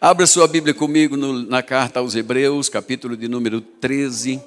[0.00, 4.40] Abra sua Bíblia comigo no, na carta aos Hebreus, capítulo de número 13.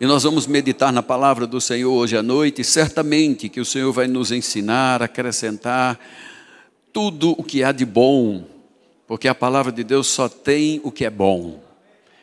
[0.00, 2.64] E nós vamos meditar na palavra do Senhor hoje à noite.
[2.64, 6.00] Certamente que o Senhor vai nos ensinar, acrescentar
[6.90, 8.48] tudo o que há de bom,
[9.06, 11.62] porque a palavra de Deus só tem o que é bom.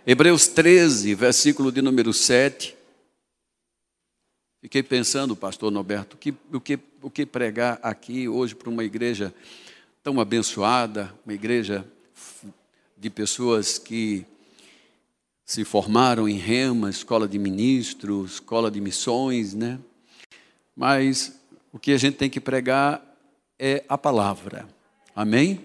[0.08, 2.76] Hebreus 13, versículo de número 7.
[4.60, 9.32] Fiquei pensando, pastor Norberto, que, o que, o que pregar aqui hoje para uma igreja
[10.06, 11.84] tão abençoada, uma igreja
[12.96, 14.24] de pessoas que
[15.44, 19.80] se formaram em Rema, escola de ministros, escola de missões, né?
[20.76, 21.42] Mas
[21.74, 23.04] o que a gente tem que pregar
[23.58, 24.68] é a palavra.
[25.16, 25.62] Amém?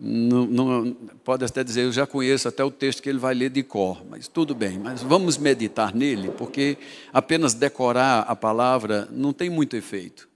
[0.00, 3.50] Não, não, pode até dizer, eu já conheço até o texto que ele vai ler
[3.50, 6.76] de cor, mas tudo bem, mas vamos meditar nele, porque
[7.12, 10.33] apenas decorar a palavra não tem muito efeito.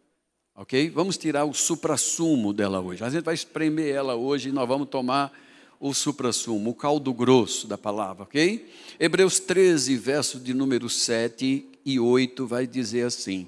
[0.61, 0.91] Ok?
[0.91, 3.05] Vamos tirar o suprassumo dela hoje.
[3.05, 5.33] A gente vai espremer ela hoje e nós vamos tomar
[5.79, 8.69] o suprassumo, o caldo grosso da palavra, ok?
[8.99, 13.47] Hebreus 13, verso de número 7 e 8 vai dizer assim: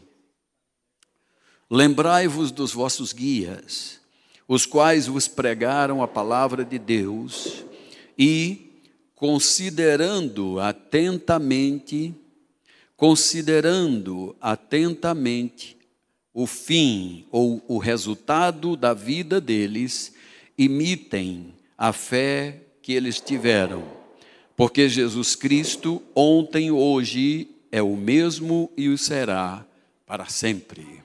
[1.68, 3.98] Lembrai-vos dos vossos guias,
[4.46, 7.64] os quais vos pregaram a palavra de Deus,
[8.16, 8.70] e,
[9.16, 12.14] considerando atentamente,
[12.96, 15.79] considerando atentamente
[16.32, 20.14] o fim ou o resultado da vida deles,
[20.56, 23.84] imitem a fé que eles tiveram.
[24.56, 29.64] Porque Jesus Cristo, ontem, hoje, é o mesmo e o será
[30.06, 31.02] para sempre.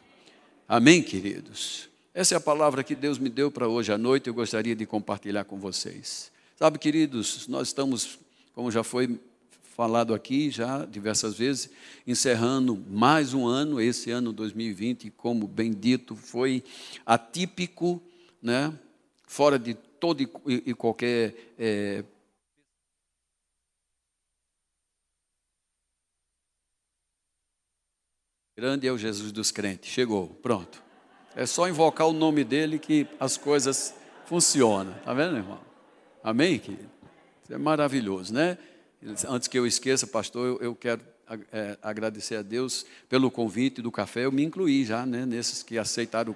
[0.68, 1.90] Amém, queridos?
[2.14, 4.86] Essa é a palavra que Deus me deu para hoje à noite, eu gostaria de
[4.86, 6.32] compartilhar com vocês.
[6.58, 8.18] Sabe, queridos, nós estamos,
[8.54, 9.20] como já foi
[9.76, 11.70] falado aqui já diversas vezes,
[12.08, 16.64] encerrando mais um ano, esse ano 2020, como bem dito, foi
[17.06, 18.02] atípico,
[18.42, 18.74] né?
[19.28, 20.30] fora de todo e,
[20.66, 21.36] e qualquer.
[21.60, 22.06] É,
[28.58, 29.90] Grande é o Jesus dos crentes.
[29.90, 30.82] Chegou, pronto.
[31.36, 33.94] É só invocar o nome dele que as coisas
[34.26, 34.94] funcionam.
[35.04, 35.60] Tá vendo, irmão?
[36.24, 36.90] Amém, querido?
[37.44, 38.58] Isso é maravilhoso, né?
[39.28, 41.02] Antes que eu esqueça, pastor, eu, quero
[41.54, 44.26] é, agradecer a Deus pelo convite do café.
[44.26, 46.36] Eu me incluí já né, nesses que aceitaram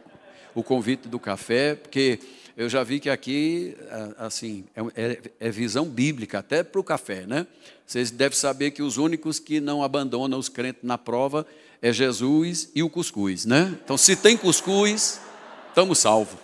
[0.54, 2.20] o, o convite do café, porque
[2.56, 3.76] eu já vi que aqui,
[4.18, 7.48] assim, é, é, é visão bíblica, até para o café, né?
[7.88, 11.48] Vocês devem saber que os únicos que não abandonam os crentes na prova
[11.82, 13.76] é Jesus e o cuscuz, né?
[13.84, 15.20] Então, se tem cuscuz,
[15.70, 16.40] estamos salvos.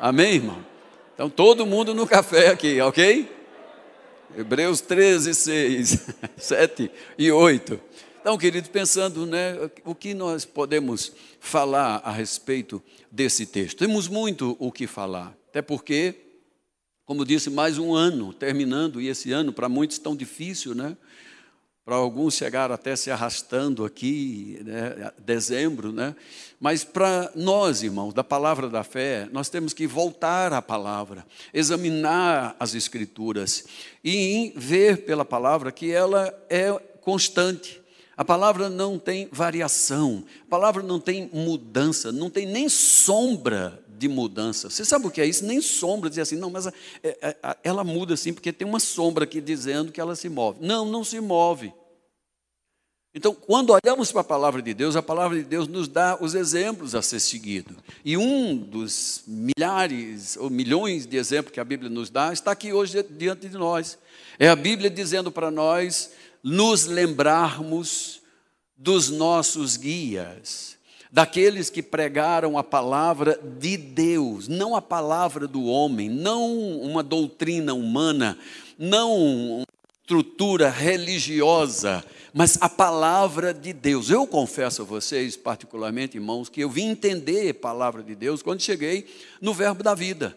[0.00, 0.66] Amém, irmão?
[1.14, 3.43] Então, todo mundo no café aqui, ok?
[4.36, 6.06] Hebreus 13, 6,
[6.36, 7.80] 7 e 8.
[8.20, 13.78] Então, querido, pensando, né, o que nós podemos falar a respeito desse texto?
[13.78, 16.14] Temos muito o que falar, até porque,
[17.04, 20.96] como disse, mais um ano terminando, e esse ano para muitos tão difícil, né?
[21.84, 26.16] Para alguns chegaram até se arrastando aqui, né, dezembro, né?
[26.58, 32.56] Mas para nós, irmãos, da palavra da fé, nós temos que voltar à palavra, examinar
[32.58, 33.66] as escrituras
[34.02, 36.72] e ver pela palavra que ela é
[37.02, 37.82] constante.
[38.16, 44.08] A palavra não tem variação, a palavra não tem mudança, não tem nem sombra de
[44.08, 44.70] mudança.
[44.70, 45.44] Você sabe o que é isso?
[45.44, 46.72] Nem sombra, dizer assim, não, mas é,
[47.02, 50.58] é, ela muda assim, porque tem uma sombra aqui dizendo que ela se move.
[50.60, 51.72] Não, não se move.
[53.16, 56.34] Então, quando olhamos para a palavra de Deus, a palavra de Deus nos dá os
[56.34, 57.76] exemplos a ser seguido.
[58.04, 62.72] E um dos milhares ou milhões de exemplos que a Bíblia nos dá está aqui
[62.72, 63.96] hoje diante de nós.
[64.36, 66.10] É a Bíblia dizendo para nós
[66.42, 68.20] nos lembrarmos
[68.76, 70.73] dos nossos guias,
[71.14, 77.72] daqueles que pregaram a palavra de Deus, não a palavra do homem, não uma doutrina
[77.72, 78.36] humana,
[78.76, 79.14] não
[79.58, 79.66] uma
[80.02, 84.10] estrutura religiosa, mas a palavra de Deus.
[84.10, 88.60] Eu confesso a vocês, particularmente, irmãos, que eu vim entender a palavra de Deus quando
[88.60, 89.06] cheguei
[89.40, 90.36] no Verbo da Vida.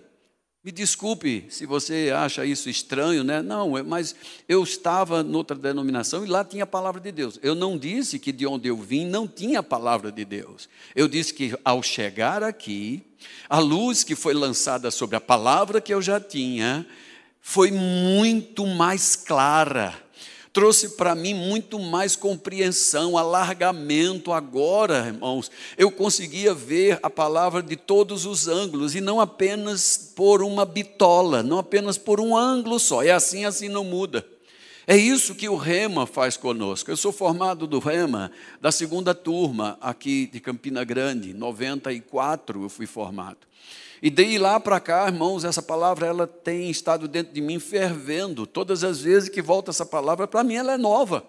[0.68, 3.42] Me desculpe se você acha isso estranho, né?
[3.42, 4.14] Não, mas
[4.50, 7.40] eu estava noutra denominação e lá tinha a palavra de Deus.
[7.42, 10.68] Eu não disse que de onde eu vim não tinha a palavra de Deus.
[10.94, 13.02] Eu disse que ao chegar aqui,
[13.48, 16.86] a luz que foi lançada sobre a palavra que eu já tinha
[17.40, 19.96] foi muito mais clara
[20.58, 24.34] trouxe para mim muito mais compreensão, alargamento.
[24.34, 30.42] Agora, irmãos, eu conseguia ver a palavra de todos os ângulos e não apenas por
[30.42, 33.04] uma bitola, não apenas por um ângulo só.
[33.04, 34.26] É assim, assim não muda.
[34.88, 36.90] É isso que o Rema faz conosco.
[36.90, 42.88] Eu sou formado do Rema, da segunda turma aqui de Campina Grande, 94 eu fui
[42.88, 43.38] formado.
[44.02, 48.46] E daí lá para cá, irmãos, essa palavra ela tem estado dentro de mim fervendo.
[48.46, 51.26] Todas as vezes que volta essa palavra, para mim ela é nova.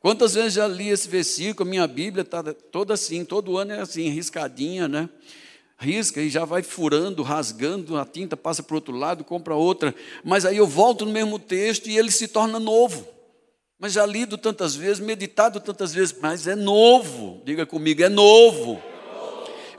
[0.00, 4.08] Quantas vezes já li esse versículo, minha Bíblia está toda assim, todo ano é assim,
[4.08, 5.08] riscadinha, né?
[5.78, 9.94] Risca e já vai furando, rasgando, a tinta passa para o outro lado, compra outra.
[10.24, 13.06] Mas aí eu volto no mesmo texto e ele se torna novo.
[13.78, 17.40] Mas já lido tantas vezes, meditado tantas vezes, mas é novo.
[17.44, 18.82] Diga comigo, é novo.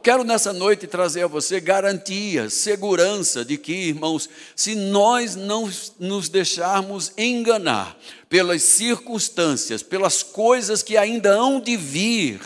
[0.04, 6.28] Quero nessa noite trazer a você garantia, segurança de que, irmãos, se nós não nos
[6.28, 7.98] deixarmos enganar
[8.28, 12.42] pelas circunstâncias, pelas coisas que ainda hão de vir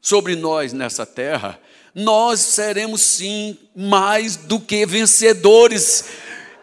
[0.00, 1.60] sobre nós nessa terra,
[1.94, 6.06] nós seremos sim mais do que vencedores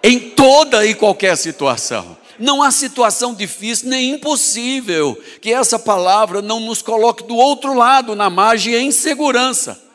[0.02, 2.18] em toda e qualquer situação.
[2.40, 8.16] Não há situação difícil nem impossível que essa palavra não nos coloque do outro lado
[8.16, 9.89] na margem em segurança.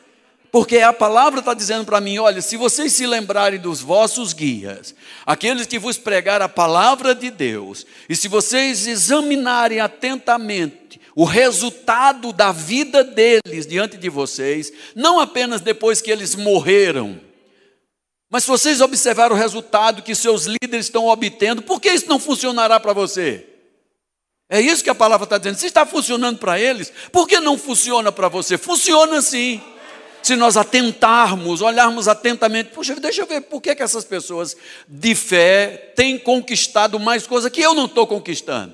[0.55, 4.95] Porque a palavra está dizendo para mim: olha, se vocês se lembrarem dos vossos guias,
[5.27, 12.33] aqueles que vos pregaram a palavra de Deus, e se vocês examinarem atentamente o resultado
[12.33, 17.21] da vida deles diante de vocês, não apenas depois que eles morreram,
[18.31, 22.21] mas se vocês observarem o resultado que seus líderes estão obtendo, por que isso não
[22.21, 23.45] funcionará para você?
[24.49, 25.57] É isso que a palavra está dizendo.
[25.57, 28.57] Se está funcionando para eles, por que não funciona para você?
[28.57, 29.61] Funciona sim
[30.25, 34.57] se nós atentarmos, olharmos atentamente, puxa, deixa eu ver por que, que essas pessoas
[34.89, 38.73] de fé têm conquistado mais coisa que eu não estou conquistando.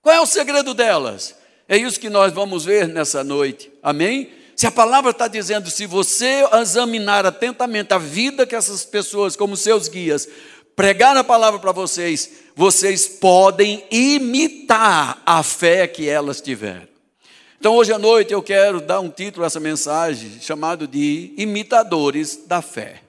[0.00, 1.34] Qual é o segredo delas?
[1.68, 4.30] É isso que nós vamos ver nessa noite, amém?
[4.56, 9.54] Se a palavra está dizendo, se você examinar atentamente a vida que essas pessoas, como
[9.54, 10.26] seus guias,
[10.74, 16.95] pregar a palavra para vocês, vocês podem imitar a fé que elas tiveram.
[17.58, 22.40] Então, hoje à noite, eu quero dar um título a essa mensagem, chamado de Imitadores
[22.46, 23.00] da Fé.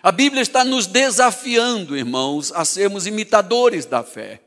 [0.00, 4.40] A Bíblia está nos desafiando, irmãos, a sermos imitadores da fé,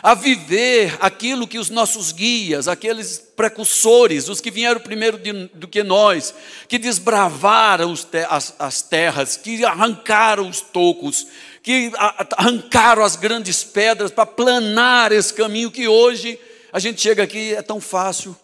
[0.00, 5.66] a viver aquilo que os nossos guias, aqueles precursores, os que vieram primeiro de, do
[5.66, 6.32] que nós,
[6.68, 11.26] que desbravaram te, as, as terras, que arrancaram os tocos,
[11.60, 11.90] que
[12.36, 16.38] arrancaram as grandes pedras para planar esse caminho que hoje
[16.72, 18.36] a gente chega aqui é tão fácil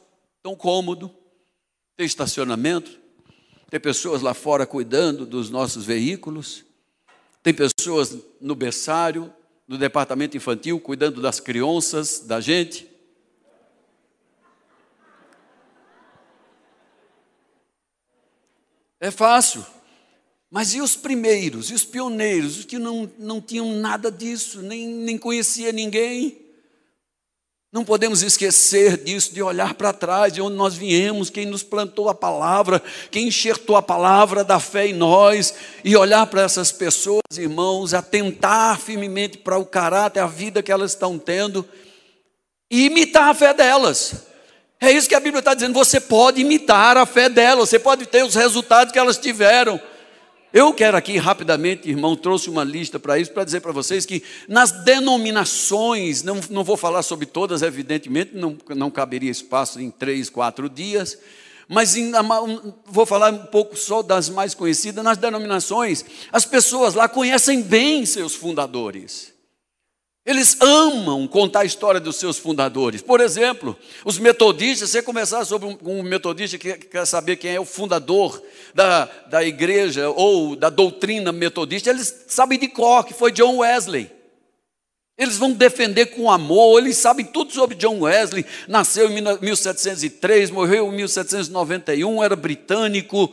[0.46, 1.12] tão cômodo,
[1.96, 3.00] tem estacionamento,
[3.68, 6.64] tem pessoas lá fora cuidando dos nossos veículos,
[7.42, 9.34] tem pessoas no berçário,
[9.66, 12.88] no departamento infantil, cuidando das crianças, da gente.
[19.00, 19.66] É fácil.
[20.48, 24.86] Mas e os primeiros, e os pioneiros, os que não, não tinham nada disso, nem,
[24.86, 26.45] nem conhecia ninguém?
[27.76, 32.08] Não podemos esquecer disso, de olhar para trás, de onde nós viemos, quem nos plantou
[32.08, 35.52] a palavra, quem enxertou a palavra da fé em nós,
[35.84, 40.92] e olhar para essas pessoas, irmãos, atentar firmemente para o caráter, a vida que elas
[40.92, 41.68] estão tendo,
[42.70, 44.24] e imitar a fé delas.
[44.80, 45.74] É isso que a Bíblia está dizendo.
[45.74, 49.78] Você pode imitar a fé delas, você pode ter os resultados que elas tiveram.
[50.52, 54.22] Eu quero aqui rapidamente, irmão, trouxe uma lista para isso, para dizer para vocês que
[54.48, 60.30] nas denominações, não, não vou falar sobre todas, evidentemente, não, não caberia espaço em três,
[60.30, 61.18] quatro dias,
[61.68, 62.12] mas em,
[62.86, 65.04] vou falar um pouco só das mais conhecidas.
[65.04, 69.35] Nas denominações, as pessoas lá conhecem bem seus fundadores.
[70.26, 73.00] Eles amam contar a história dos seus fundadores.
[73.00, 77.60] Por exemplo, os metodistas, você conversar sobre um, um metodista que quer saber quem é
[77.60, 78.42] o fundador
[78.74, 84.10] da, da igreja ou da doutrina metodista, eles sabem de cor, que foi John Wesley.
[85.16, 88.44] Eles vão defender com amor, eles sabem tudo sobre John Wesley.
[88.66, 93.32] Nasceu em 1703, morreu em 1791, era britânico.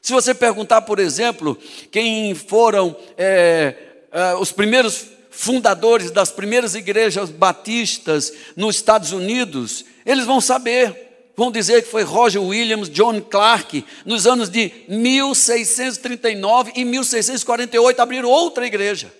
[0.00, 1.58] Se você perguntar, por exemplo,
[1.90, 3.74] quem foram é,
[4.12, 11.50] é, os primeiros fundadores das primeiras igrejas batistas nos Estados Unidos, eles vão saber, vão
[11.50, 18.66] dizer que foi Roger Williams, John Clark, nos anos de 1639 e 1648 abriram outra
[18.66, 19.12] igreja.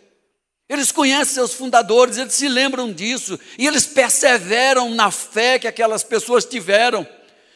[0.69, 6.05] Eles conhecem seus fundadores, eles se lembram disso e eles perseveram na fé que aquelas
[6.05, 7.07] pessoas tiveram.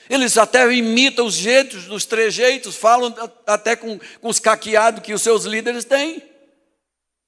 [0.09, 3.15] Eles até imitam os jeitos, os trejeitos, falam
[3.47, 6.23] até com, com os caqueados que os seus líderes têm.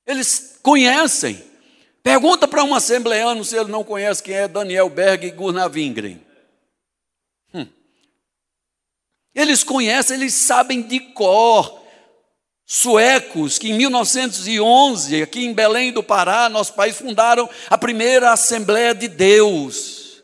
[0.09, 1.45] Eles conhecem.
[2.03, 6.19] Pergunta para um assembleano se ele não conhece quem é Daniel Berg e Gunnar Wingren.
[7.53, 7.67] Hum.
[9.35, 11.77] Eles conhecem, eles sabem de cor.
[12.65, 18.95] Suecos que em 1911, aqui em Belém do Pará, nosso país, fundaram a primeira Assembleia
[18.95, 20.23] de Deus.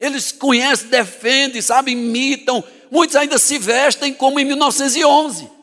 [0.00, 2.64] Eles conhecem, defendem, sabem, imitam.
[2.90, 5.55] Muitos ainda se vestem como em 1911.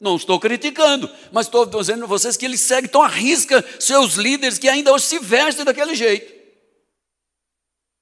[0.00, 4.58] Não estou criticando, mas estou dizendo a vocês que eles seguem, então arrisca seus líderes
[4.58, 6.32] que ainda hoje se vestem daquele jeito.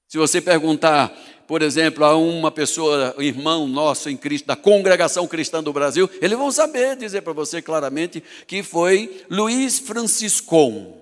[0.07, 1.09] Se você perguntar,
[1.47, 6.37] por exemplo, a uma pessoa, irmão nosso em Cristo, da congregação cristã do Brasil, eles
[6.37, 10.97] vão saber dizer para você claramente que foi Luiz Franciscon,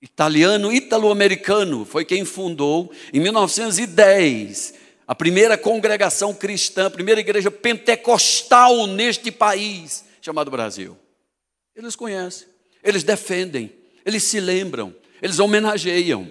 [0.00, 4.77] italiano, italo-americano, foi quem fundou em 1910
[5.08, 10.98] a primeira congregação cristã, a primeira igreja pentecostal neste país chamado Brasil.
[11.74, 12.46] Eles conhecem,
[12.84, 13.72] eles defendem,
[14.04, 16.30] eles se lembram, eles homenageiam.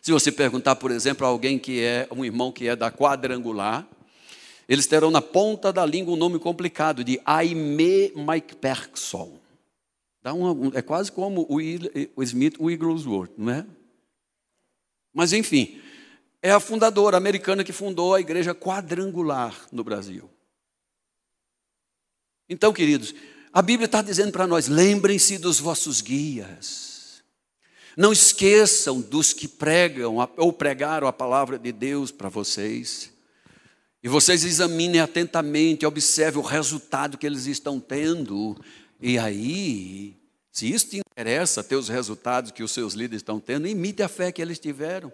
[0.00, 3.84] Se você perguntar, por exemplo, a alguém que é um irmão que é da quadrangular,
[4.68, 9.40] eles terão na ponta da língua um nome complicado de Aime Mike Perkson.
[10.24, 13.66] Uma, é quase como o Smith Wigglesworth, não é?
[15.12, 15.80] Mas enfim,
[16.46, 20.30] é a fundadora americana que fundou a igreja quadrangular no Brasil.
[22.48, 23.12] Então, queridos,
[23.52, 27.24] a Bíblia está dizendo para nós: lembrem-se dos vossos guias.
[27.96, 33.10] Não esqueçam dos que pregam ou pregaram a palavra de Deus para vocês.
[34.00, 38.56] E vocês examinem atentamente, observem o resultado que eles estão tendo.
[39.00, 40.14] E aí,
[40.52, 44.08] se isso te interessa, ter os resultados que os seus líderes estão tendo, imite a
[44.08, 45.10] fé que eles tiveram.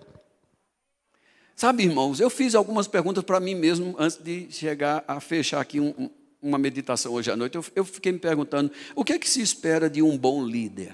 [1.62, 5.78] Sabe, irmãos, eu fiz algumas perguntas para mim mesmo antes de chegar a fechar aqui
[5.78, 6.10] um,
[6.42, 7.54] uma meditação hoje à noite.
[7.54, 10.92] Eu, eu fiquei me perguntando: o que é que se espera de um bom líder?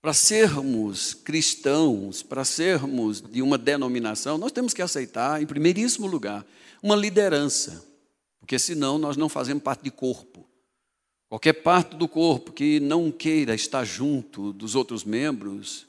[0.00, 6.46] Para sermos cristãos, para sermos de uma denominação, nós temos que aceitar, em primeiríssimo lugar,
[6.80, 7.84] uma liderança,
[8.38, 10.48] porque senão nós não fazemos parte de corpo.
[11.28, 15.88] Qualquer parte do corpo que não queira estar junto dos outros membros,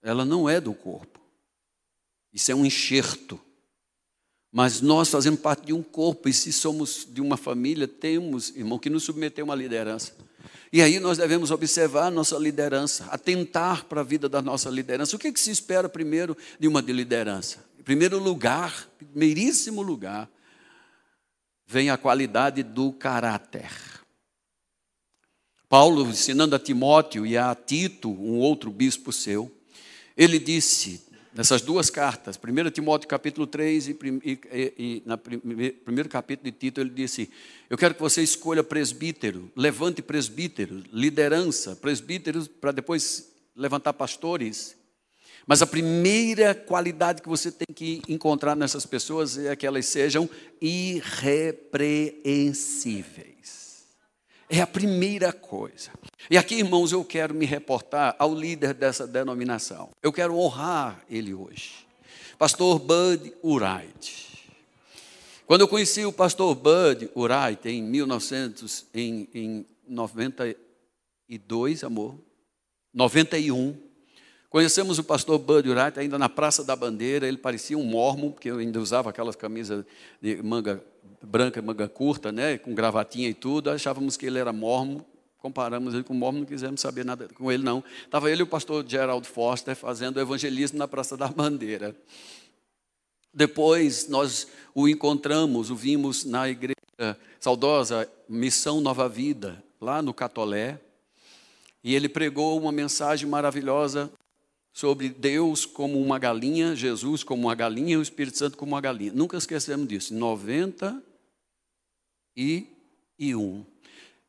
[0.00, 1.17] ela não é do corpo.
[2.32, 3.40] Isso é um enxerto.
[4.50, 8.78] Mas nós fazemos parte de um corpo, e se somos de uma família, temos, irmão,
[8.78, 10.14] que nos submeter a uma liderança.
[10.72, 15.16] E aí nós devemos observar a nossa liderança, atentar para a vida da nossa liderança.
[15.16, 17.64] O que, é que se espera primeiro de uma de liderança?
[17.78, 20.30] Em primeiro lugar, primeiríssimo lugar,
[21.66, 23.70] vem a qualidade do caráter.
[25.68, 29.54] Paulo, ensinando a Timóteo e a Tito, um outro bispo seu,
[30.16, 31.07] ele disse:
[31.38, 34.40] nessas duas cartas, 1 Timóteo capítulo 3 e, e,
[34.76, 37.30] e na primeiro capítulo de Tito, ele disse:
[37.70, 44.76] Eu quero que você escolha presbítero, levante presbítero, liderança, presbíteros para depois levantar pastores.
[45.46, 50.28] Mas a primeira qualidade que você tem que encontrar nessas pessoas é que elas sejam
[50.60, 53.57] irrepreensíveis.
[54.50, 55.90] É a primeira coisa.
[56.30, 59.90] E aqui, irmãos, eu quero me reportar ao líder dessa denominação.
[60.02, 61.86] Eu quero honrar ele hoje.
[62.38, 64.28] Pastor Bud Wright.
[65.46, 72.18] Quando eu conheci o pastor Bud Wright em 1900, em, em 92, amor,
[72.94, 73.88] 91,
[74.50, 78.50] Conhecemos o pastor Bud Wright ainda na Praça da Bandeira, ele parecia um mormon, porque
[78.50, 79.84] eu ainda usava aquelas camisas
[80.22, 80.82] de manga
[81.22, 85.00] branca, manga curta, né, com gravatinha e tudo, achávamos que ele era mormon,
[85.38, 87.82] comparamos ele com mormon, não quisemos saber nada com ele não.
[88.04, 91.96] Estava ele e o pastor Gerald Foster fazendo evangelismo na Praça da Bandeira.
[93.32, 96.76] Depois nós o encontramos, o vimos na igreja
[97.38, 100.80] saudosa Missão Nova Vida, lá no Catolé,
[101.84, 104.10] e ele pregou uma mensagem maravilhosa
[104.78, 108.80] sobre Deus como uma galinha, Jesus como uma galinha e o Espírito Santo como uma
[108.80, 109.12] galinha.
[109.12, 110.14] Nunca esquecemos disso.
[110.14, 111.02] 90
[112.36, 112.68] e
[113.34, 113.64] um.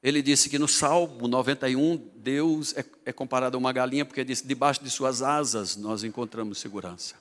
[0.02, 4.48] Ele disse que no Salmo 91, Deus é, é comparado a uma galinha, porque disse:
[4.48, 7.14] debaixo de suas asas nós encontramos segurança.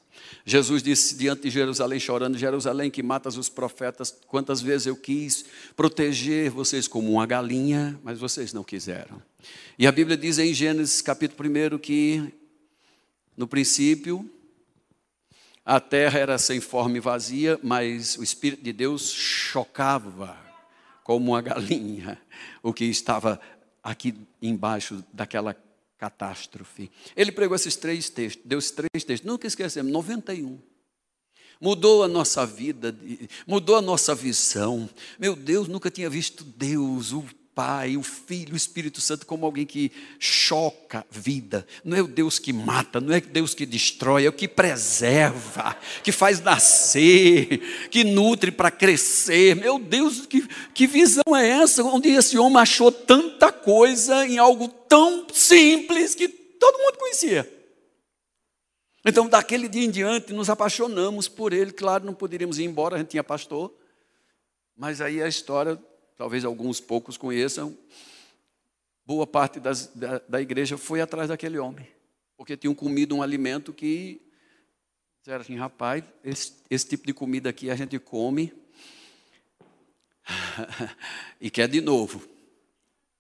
[0.47, 5.45] Jesus disse diante de Jerusalém, chorando: Jerusalém, que matas os profetas, quantas vezes eu quis
[5.77, 9.23] proteger vocês como uma galinha, mas vocês não quiseram.
[9.79, 12.33] E a Bíblia diz em Gênesis capítulo 1 que,
[13.39, 14.29] no princípio,
[15.65, 20.37] a terra era sem forma e vazia, mas o Espírito de Deus chocava
[21.05, 22.21] como uma galinha,
[22.63, 23.41] o que estava
[23.81, 25.57] aqui embaixo daquela
[25.97, 26.91] catástrofe.
[27.15, 30.59] Ele pregou esses três textos, deu esses três textos, nunca esquecemos, 91.
[31.61, 32.97] Mudou a nossa vida,
[33.47, 34.91] mudou a nossa visão.
[35.19, 37.25] Meu Deus, nunca tinha visto Deus, o
[37.59, 41.67] Pai, o Filho, o Espírito Santo como alguém que choca vida.
[41.83, 44.47] Não é o Deus que mata, não é o Deus que destrói, é o que
[44.47, 49.57] preserva, que faz nascer, que nutre para crescer.
[49.57, 51.83] Meu Deus, que, que visão é essa?
[51.83, 57.53] Onde esse homem achou tanta coisa em algo tão simples que todo mundo conhecia.
[59.05, 61.73] Então, daquele dia em diante, nos apaixonamos por ele.
[61.73, 63.75] Claro, não poderíamos ir embora, a gente tinha pastor.
[64.77, 65.77] Mas aí a história,
[66.19, 67.79] talvez alguns poucos conheçam,
[69.07, 71.87] boa parte das, da, da igreja foi atrás daquele homem,
[72.37, 74.21] porque tinham comido um alimento que
[75.21, 78.53] disseram assim, rapaz, esse, esse tipo de comida aqui a gente come
[81.41, 82.29] e quer de novo,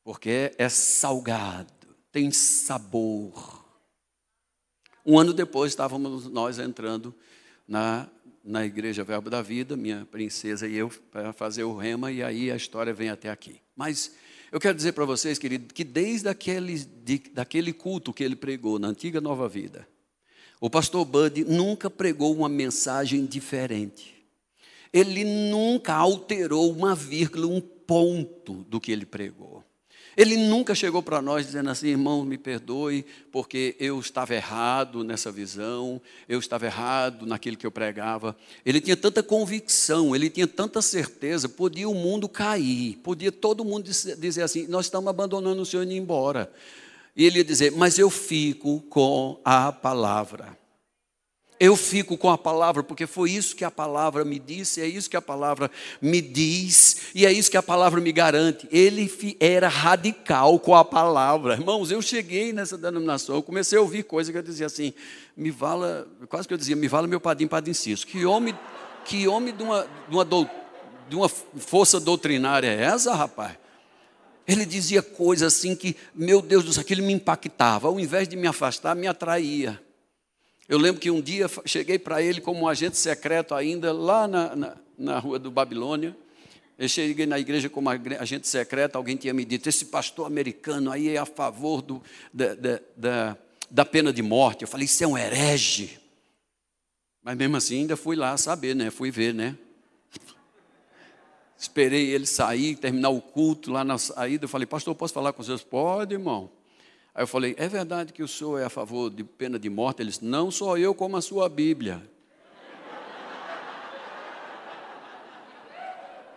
[0.02, 1.72] porque é salgado,
[2.10, 3.64] tem sabor.
[5.06, 7.14] Um ano depois estávamos nós entrando
[7.66, 8.10] na,
[8.48, 12.50] na igreja Verbo da Vida, minha princesa e eu, para fazer o rema, e aí
[12.50, 13.60] a história vem até aqui.
[13.76, 14.14] Mas
[14.50, 18.78] eu quero dizer para vocês, querido, que desde aquele, de, daquele culto que ele pregou
[18.78, 19.86] na antiga Nova Vida,
[20.58, 24.16] o pastor Bud nunca pregou uma mensagem diferente.
[24.90, 29.62] Ele nunca alterou uma vírgula, um ponto do que ele pregou.
[30.18, 35.30] Ele nunca chegou para nós dizendo assim, irmão, me perdoe, porque eu estava errado nessa
[35.30, 38.36] visão, eu estava errado naquilo que eu pregava.
[38.66, 43.84] Ele tinha tanta convicção, ele tinha tanta certeza, podia o mundo cair, podia todo mundo
[43.84, 46.52] dizer assim: nós estamos abandonando o Senhor e indo embora.
[47.14, 50.58] E ele ia dizer, mas eu fico com a palavra.
[51.60, 55.10] Eu fico com a palavra, porque foi isso que a palavra me disse, é isso
[55.10, 55.68] que a palavra
[56.00, 58.68] me diz, e é isso que a palavra me garante.
[58.70, 59.10] Ele
[59.40, 61.54] era radical com a palavra.
[61.54, 64.94] Irmãos, eu cheguei nessa denominação, eu comecei a ouvir coisas que eu dizia assim,
[65.36, 68.06] me vala, quase que eu dizia, me vala meu padrinho, padrinho Ciso.
[68.06, 68.56] Que homem,
[69.04, 70.48] que homem de uma, de uma, do,
[71.08, 73.56] de uma força doutrinária é essa, rapaz?
[74.46, 77.88] Ele dizia coisas assim que, meu Deus do céu, aquilo me impactava.
[77.88, 79.87] Ao invés de me afastar, me atraía.
[80.68, 84.54] Eu lembro que um dia cheguei para ele como um agente secreto ainda, lá na,
[84.54, 86.14] na, na rua do Babilônia.
[86.78, 91.08] Eu cheguei na igreja como agente secreto, alguém tinha me dito, esse pastor americano aí
[91.08, 93.36] é a favor do, da, da, da,
[93.70, 94.62] da pena de morte.
[94.62, 95.98] Eu falei, isso é um herege.
[97.22, 98.90] Mas mesmo assim ainda fui lá saber, né?
[98.90, 99.56] Fui ver, né?
[101.58, 104.44] Esperei ele sair, terminar o culto lá na saída.
[104.44, 105.62] Eu falei, pastor, posso falar com vocês?
[105.62, 106.57] Pode, irmão.
[107.18, 110.00] Aí eu falei: é verdade que o senhor é a favor de pena de morte?
[110.00, 112.00] Ele disse: não sou eu, como a sua Bíblia.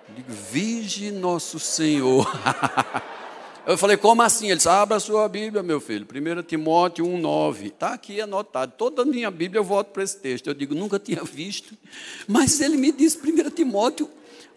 [0.09, 2.27] Eu digo: Vige nosso Senhor.
[3.63, 4.47] Eu falei, como assim?
[4.47, 6.03] Ele disse, abra a sua Bíblia, meu filho.
[6.03, 7.67] 1 Timóteo 1,9.
[7.67, 8.73] Está aqui anotado.
[8.75, 10.47] Toda a minha Bíblia eu volto para esse texto.
[10.47, 11.77] Eu digo, nunca tinha visto.
[12.27, 14.09] Mas ele me disse, 1 Timóteo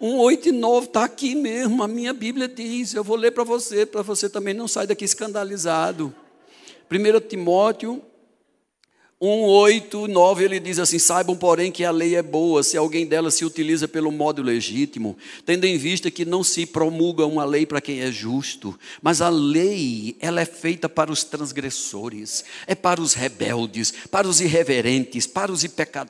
[0.05, 3.87] 1,8 e 9, está aqui mesmo, a minha Bíblia diz, eu vou ler para você,
[3.87, 6.15] para você também não sair daqui escandalizado.
[6.93, 8.03] 1 Timóteo
[9.25, 13.07] 1, 8, 9, ele diz assim: Saibam, porém, que a lei é boa, se alguém
[13.07, 17.65] dela se utiliza pelo modo legítimo, tendo em vista que não se promulga uma lei
[17.65, 23.01] para quem é justo, mas a lei, ela é feita para os transgressores, é para
[23.01, 25.65] os rebeldes, para os irreverentes, para os,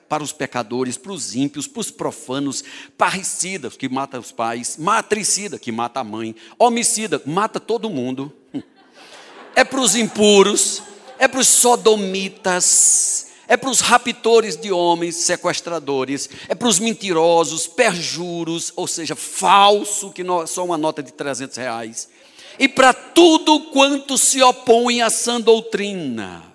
[0.09, 2.65] para os pecadores, para os ímpios, para os profanos,
[2.99, 8.33] parricidas, que mata os pais, matricida, que mata a mãe, homicida, mata todo mundo,
[9.55, 10.83] é para os impuros
[11.19, 17.67] é para os sodomitas, é para os raptores de homens, sequestradores, é para os mentirosos,
[17.67, 22.09] perjuros, ou seja, falso, que não, só uma nota de 300 reais,
[22.59, 26.55] e para tudo quanto se opõe à sã doutrina.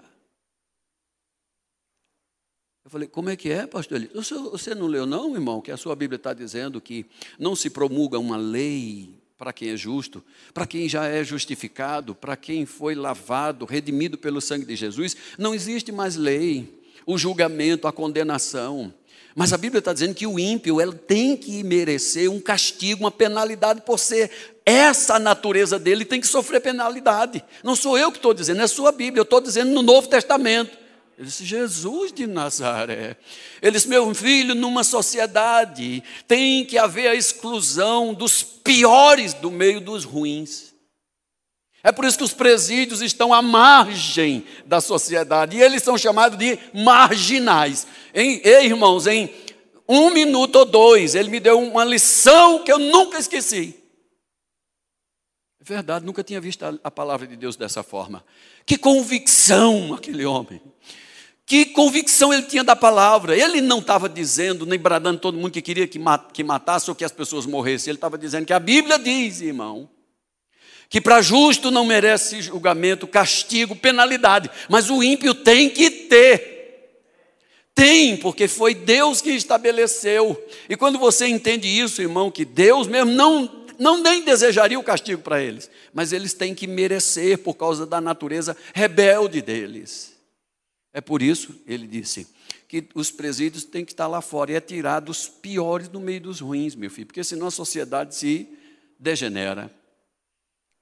[2.90, 3.98] Eu falei, como é que é, pastor?
[3.98, 7.06] Ele, você não leu, não, irmão, que a sua Bíblia está dizendo que
[7.38, 10.22] não se promulga uma lei para quem é justo,
[10.54, 15.56] para quem já é justificado, para quem foi lavado, redimido pelo sangue de Jesus, não
[15.56, 18.94] existe mais lei, o julgamento, a condenação.
[19.34, 23.12] Mas a Bíblia está dizendo que o ímpio ele tem que merecer um castigo, uma
[23.12, 24.30] penalidade por ser
[24.66, 27.42] essa natureza dele, tem que sofrer penalidade.
[27.64, 30.78] Não sou eu que estou dizendo, é sua Bíblia, eu estou dizendo no Novo Testamento.
[31.20, 33.18] Ele disse, Jesus de Nazaré.
[33.62, 39.82] Ele disse, meu filho, numa sociedade tem que haver a exclusão dos piores do meio
[39.82, 40.74] dos ruins.
[41.84, 45.58] É por isso que os presídios estão à margem da sociedade.
[45.58, 47.86] E eles são chamados de marginais.
[48.14, 49.30] Em, ei, irmãos, em
[49.90, 53.76] um minuto ou dois, ele me deu uma lição que eu nunca esqueci.
[55.60, 58.24] É verdade, nunca tinha visto a, a palavra de Deus dessa forma.
[58.66, 60.62] Que convicção aquele homem.
[61.50, 63.36] Que convicção ele tinha da palavra.
[63.36, 67.12] Ele não estava dizendo, nem bradando todo mundo que queria que matasse ou que as
[67.12, 67.90] pessoas morressem.
[67.90, 69.90] Ele estava dizendo que a Bíblia diz, irmão,
[70.88, 74.48] que para justo não merece julgamento, castigo, penalidade.
[74.70, 77.00] Mas o ímpio tem que ter.
[77.74, 80.40] Tem, porque foi Deus que estabeleceu.
[80.70, 85.24] E quando você entende isso, irmão, que Deus mesmo não, não nem desejaria o castigo
[85.24, 90.09] para eles, mas eles têm que merecer por causa da natureza rebelde deles.
[90.94, 92.28] É por isso, ele disse,
[92.68, 96.22] que os presídios têm que estar lá fora e é tirar dos piores no meio
[96.22, 98.50] dos ruins, meu filho, porque senão a sociedade se
[98.98, 99.72] degenera.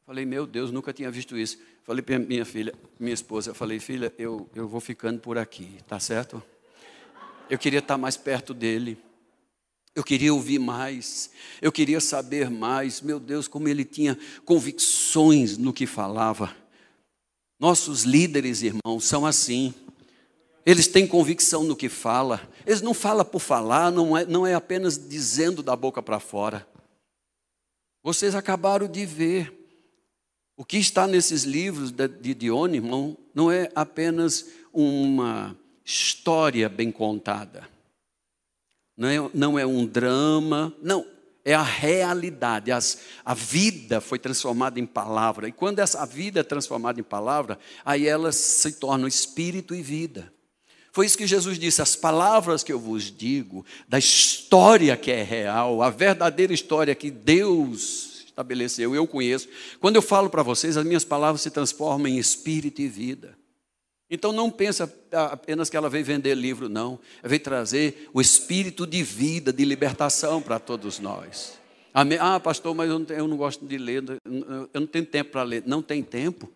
[0.06, 1.58] Falei, meu Deus, nunca tinha visto isso.
[1.84, 6.00] Falei para minha filha, minha esposa, falei, filha, eu, eu vou ficando por aqui, tá
[6.00, 6.42] certo?
[7.50, 8.98] Eu queria estar mais perto dele.
[9.96, 13.02] Eu queria ouvir mais, eu queria saber mais.
[13.02, 16.56] Meu Deus, como ele tinha convicções no que falava.
[17.60, 19.74] Nossos líderes, irmãos, são assim.
[20.68, 22.42] Eles têm convicção no que fala.
[22.66, 26.68] Eles não falam por falar, não é, não é apenas dizendo da boca para fora.
[28.04, 29.54] Vocês acabaram de ver.
[30.58, 37.66] O que está nesses livros de Dione, irmão, não é apenas uma história bem contada.
[38.98, 41.06] Não é, não é um drama, não,
[41.46, 42.74] é a realidade.
[42.74, 45.48] As, a vida foi transformada em palavra.
[45.48, 50.36] E quando essa vida é transformada em palavra, aí ela se torna espírito e vida.
[50.98, 55.22] Foi isso que Jesus disse: as palavras que eu vos digo, da história que é
[55.22, 59.48] real, a verdadeira história que Deus estabeleceu, eu conheço.
[59.80, 63.38] Quando eu falo para vocês, as minhas palavras se transformam em espírito e vida.
[64.10, 67.00] Então não pensa apenas que ela veio vender livro, não.
[67.22, 71.60] Ela veio trazer o espírito de vida, de libertação para todos nós.
[71.94, 75.44] Ah, pastor, mas eu não, eu não gosto de ler, eu não tenho tempo para
[75.44, 75.62] ler.
[75.64, 76.52] Não tem tempo?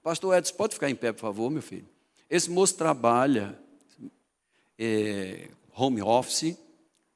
[0.00, 1.88] Pastor Edson, pode ficar em pé, por favor, meu filho?
[2.30, 3.58] Esse moço trabalha
[4.82, 6.56] é, home office,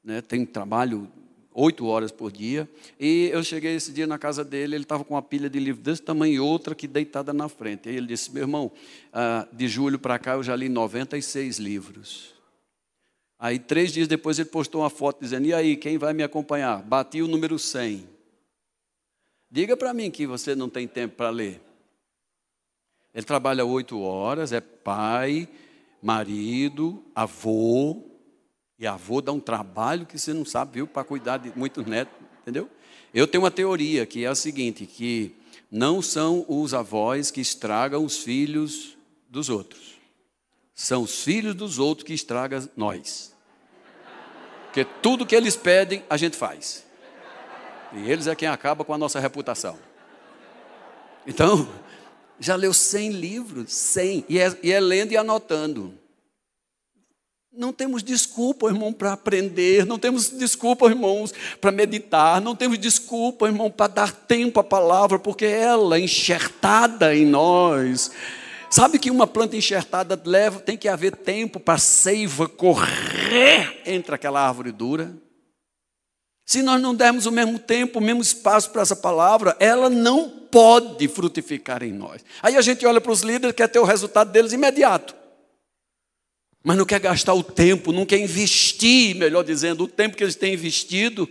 [0.03, 1.11] né, tem trabalho
[1.51, 2.69] oito horas por dia.
[2.99, 5.83] E eu cheguei esse dia na casa dele, ele estava com uma pilha de livros
[5.83, 7.89] desse tamanho e outra que deitada na frente.
[7.89, 8.71] Aí ele disse: Meu irmão,
[9.11, 12.35] ah, de julho para cá eu já li 96 livros.
[13.39, 16.83] Aí, três dias depois, ele postou uma foto dizendo: E aí, quem vai me acompanhar?
[16.83, 18.07] Bati o número 100.
[19.49, 21.61] Diga para mim que você não tem tempo para ler.
[23.13, 25.47] Ele trabalha oito horas, é pai,
[26.05, 28.03] marido, avô,
[28.77, 32.13] e avô dá um trabalho que você não sabe, viu, para cuidar de muitos netos,
[32.43, 32.69] entendeu?
[33.11, 35.35] Eu tenho uma teoria que é a seguinte, que
[35.71, 38.95] não são os avós que estragam os filhos
[39.27, 39.95] dos outros.
[40.75, 43.33] São os filhos dos outros que estragam nós.
[44.65, 46.85] Porque tudo que eles pedem, a gente faz.
[47.93, 49.79] E eles é quem acaba com a nossa reputação.
[51.25, 51.67] Então,
[52.39, 55.93] já leu 100 livros, 100, e é, e é lendo e anotando.
[57.57, 63.45] Não temos desculpa, irmão, para aprender, não temos desculpa, irmãos, para meditar, não temos desculpa,
[63.45, 68.11] irmão, para dar tempo à palavra, porque ela, enxertada em nós,
[68.69, 74.15] sabe que uma planta enxertada leva, tem que haver tempo para a seiva correr entre
[74.15, 75.15] aquela árvore dura.
[76.45, 80.29] Se nós não dermos o mesmo tempo, o mesmo espaço para essa palavra, ela não
[80.29, 82.23] pode frutificar em nós.
[82.41, 85.15] Aí a gente olha para os líderes, quer ter o resultado deles imediato.
[86.63, 90.35] Mas não quer gastar o tempo, não quer investir, melhor dizendo, o tempo que eles
[90.35, 91.27] têm investido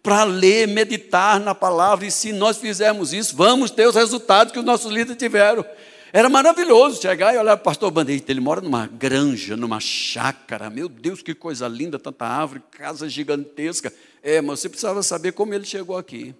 [0.00, 2.06] para ler, meditar na palavra.
[2.06, 5.64] E se nós fizermos isso, vamos ter os resultados que os nossos líderes tiveram.
[6.12, 8.24] Era maravilhoso chegar e olhar para o pastor Bandeira.
[8.28, 10.68] Ele mora numa granja, numa chácara.
[10.68, 13.92] Meu Deus, que coisa linda, tanta árvore, casa gigantesca.
[14.22, 16.34] É, mas você precisava saber como ele chegou aqui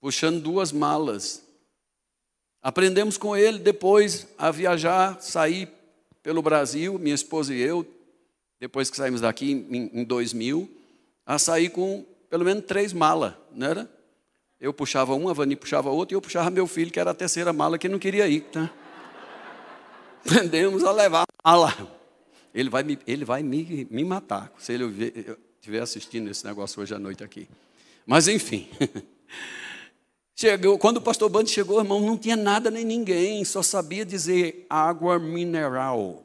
[0.00, 1.44] puxando duas malas.
[2.62, 5.68] Aprendemos com ele depois a viajar, sair
[6.22, 7.86] pelo Brasil, minha esposa e eu,
[8.60, 10.68] depois que saímos daqui em, em 2000,
[11.24, 13.90] a sair com pelo menos três malas, não era?
[14.60, 17.14] Eu puxava uma, a Vani puxava outra e eu puxava meu filho, que era a
[17.14, 18.42] terceira mala, que não queria ir.
[18.42, 18.70] Tá?
[20.26, 21.98] Aprendemos a levar a mala.
[22.52, 26.94] Ele vai, me, ele vai me, me matar, se ele estiver assistindo esse negócio hoje
[26.94, 27.48] à noite aqui.
[28.06, 28.68] Mas, enfim.
[30.34, 34.66] Chegou, quando o pastor Bando chegou, irmão, não tinha nada nem ninguém, só sabia dizer
[34.70, 36.24] água mineral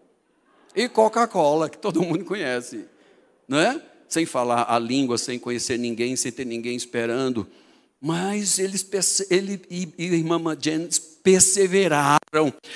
[0.75, 2.85] e Coca-Cola, que todo mundo conhece,
[3.47, 3.81] não é?
[4.07, 7.47] Sem falar a língua, sem conhecer ninguém, sem ter ninguém esperando.
[7.99, 8.87] Mas eles,
[9.31, 12.17] ele e, e irmã Janice perseveraram,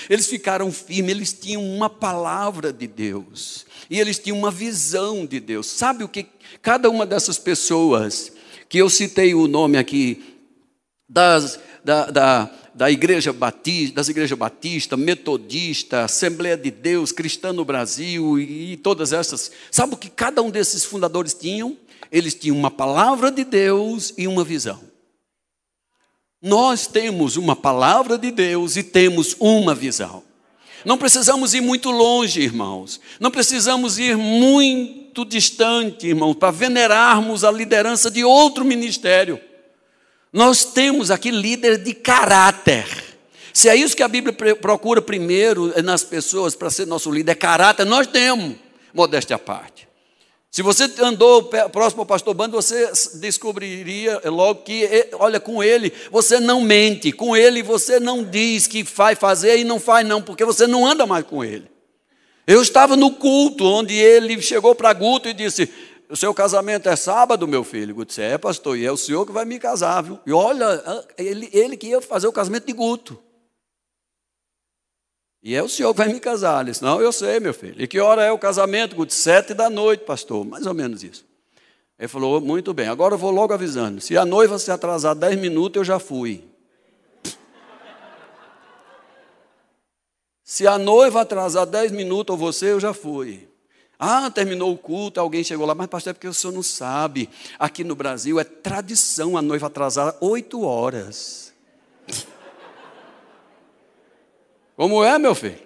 [0.10, 5.40] eles ficaram firmes, eles tinham uma palavra de Deus, e eles tinham uma visão de
[5.40, 5.68] Deus.
[5.68, 6.26] Sabe o que
[6.62, 8.32] cada uma dessas pessoas,
[8.70, 10.24] que eu citei o nome aqui,
[11.10, 17.64] das, da, da, da igreja batista, das igrejas batista, metodista, Assembleia de Deus, Cristã no
[17.64, 19.52] Brasil e, e todas essas.
[19.72, 21.78] Sabe o que cada um desses fundadores tinham?
[22.12, 24.97] Eles tinham uma palavra de Deus e uma visão.
[26.42, 30.24] Nós temos uma palavra de Deus e temos uma visão.
[30.86, 33.00] Não precisamos ir muito longe, irmãos.
[33.20, 39.40] Não precisamos ir muito distante, irmãos, para venerarmos a liderança de outro ministério.
[40.32, 42.86] Nós temos aqui líder de caráter.
[43.52, 47.36] Se é isso que a Bíblia procura primeiro nas pessoas para ser nosso líder, é
[47.36, 48.56] caráter, nós temos.
[48.94, 49.87] modéstia à parte.
[50.50, 56.40] Se você andou próximo ao pastor Bando, você descobriria logo que, olha, com ele você
[56.40, 60.46] não mente, com ele você não diz que vai fazer e não faz não, porque
[60.46, 61.70] você não anda mais com ele.
[62.48, 65.70] Eu estava no culto onde ele chegou para Guto e disse:
[66.10, 67.94] O seu casamento é sábado, meu filho?
[67.94, 70.18] Guto disse: É, pastor, e é o senhor que vai me casar, viu?
[70.26, 70.82] E olha,
[71.18, 73.20] ele, ele que ia fazer o casamento de Guto.
[75.48, 76.60] E é o senhor que vai me casar.
[76.60, 77.82] Ele disse: Não, eu sei, meu filho.
[77.82, 78.98] E que hora é o casamento?
[78.98, 80.44] Guto, sete da noite, pastor.
[80.44, 81.26] Mais ou menos isso.
[81.98, 84.02] Ele falou: Muito bem, agora eu vou logo avisando.
[84.02, 86.44] Se a noiva se atrasar dez minutos, eu já fui.
[90.44, 93.48] Se a noiva atrasar 10 minutos ou você, eu já fui.
[93.98, 97.30] Ah, terminou o culto, alguém chegou lá, mas pastor, é porque o senhor não sabe.
[97.58, 101.47] Aqui no Brasil é tradição a noiva atrasar oito horas.
[104.78, 105.60] Como é, meu filho?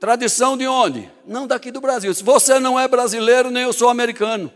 [0.00, 1.08] Tradição de onde?
[1.26, 2.12] Não daqui do Brasil.
[2.14, 4.50] Se você não é brasileiro, nem eu sou americano.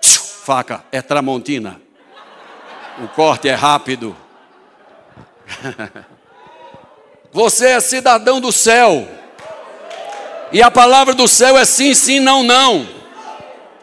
[0.00, 1.82] Faca, é tramontina.
[3.02, 4.16] O corte é rápido.
[7.32, 9.06] Você é cidadão do céu.
[10.50, 12.95] E a palavra do céu é sim, sim, não, não.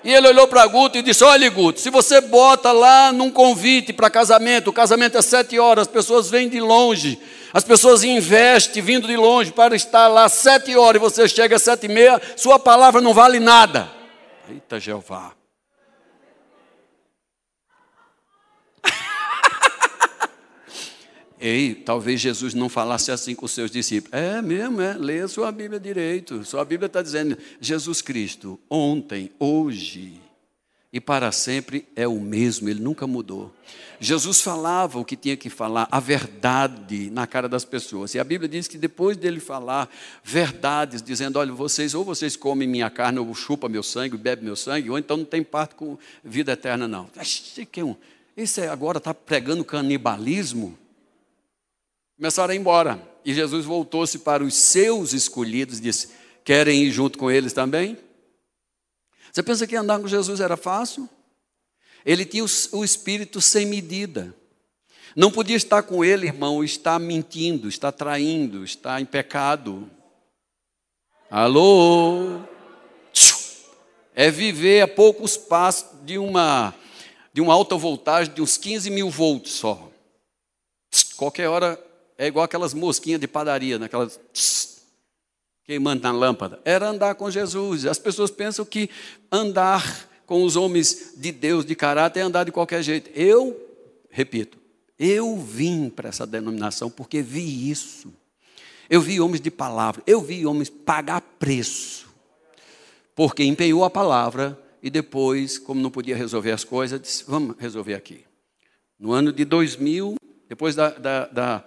[0.04, 3.94] E ele olhou para Guto e disse: Olha, Guto, se você bota lá num convite
[3.94, 7.18] para casamento, o casamento é sete horas, as pessoas vêm de longe,
[7.54, 11.62] as pessoas investem vindo de longe para estar lá sete horas e você chega às
[11.62, 13.90] sete e meia, sua palavra não vale nada.
[14.50, 15.32] Eita, Jeová.
[21.46, 24.18] Ei, talvez Jesus não falasse assim com os seus discípulos.
[24.18, 24.94] É mesmo, é.
[24.94, 26.46] Leia sua Bíblia direito.
[26.46, 30.22] Sua Bíblia está dizendo: Jesus Cristo, ontem, hoje
[30.94, 33.52] e para sempre é o mesmo, ele nunca mudou.
[34.00, 38.14] Jesus falava o que tinha que falar, a verdade na cara das pessoas.
[38.14, 39.90] E a Bíblia diz que depois dele falar
[40.24, 44.56] verdades, dizendo: olha, vocês, ou vocês comem minha carne, ou chupam meu sangue, bebem meu
[44.56, 47.10] sangue, ou então não tem parte com vida eterna, não.
[48.38, 50.78] Isso é agora está pregando canibalismo?
[52.18, 53.14] Começaram a ir embora.
[53.26, 56.10] E Jesus voltou-se para os seus escolhidos e disse:
[56.44, 57.98] Querem ir junto com eles também?
[59.32, 61.10] Você pensa que andar com Jesus era fácil?
[62.06, 64.36] Ele tinha o espírito sem medida.
[65.16, 69.90] Não podia estar com ele, irmão, está mentindo, está traindo, está em pecado.
[71.30, 72.42] Alô?
[74.16, 76.74] É viver a poucos passos de uma,
[77.32, 79.90] de uma alta voltagem de uns 15 mil volts só.
[81.16, 81.80] Qualquer hora
[82.24, 84.18] é igual aquelas mosquinhas de padaria, naquelas
[85.66, 86.58] queimando na lâmpada.
[86.64, 87.86] Era andar com Jesus.
[87.86, 88.90] As pessoas pensam que
[89.30, 93.10] andar com os homens de Deus, de caráter, é andar de qualquer jeito.
[93.14, 93.60] Eu,
[94.10, 94.58] repito,
[94.98, 98.14] eu vim para essa denominação porque vi isso.
[98.90, 102.08] Eu vi homens de palavra, eu vi homens pagar preço,
[103.14, 107.96] porque empenhou a palavra e depois, como não podia resolver as coisas, disse: vamos resolver
[107.96, 108.24] aqui.
[108.98, 110.16] No ano de 2000,
[110.54, 111.66] depois da, da, da,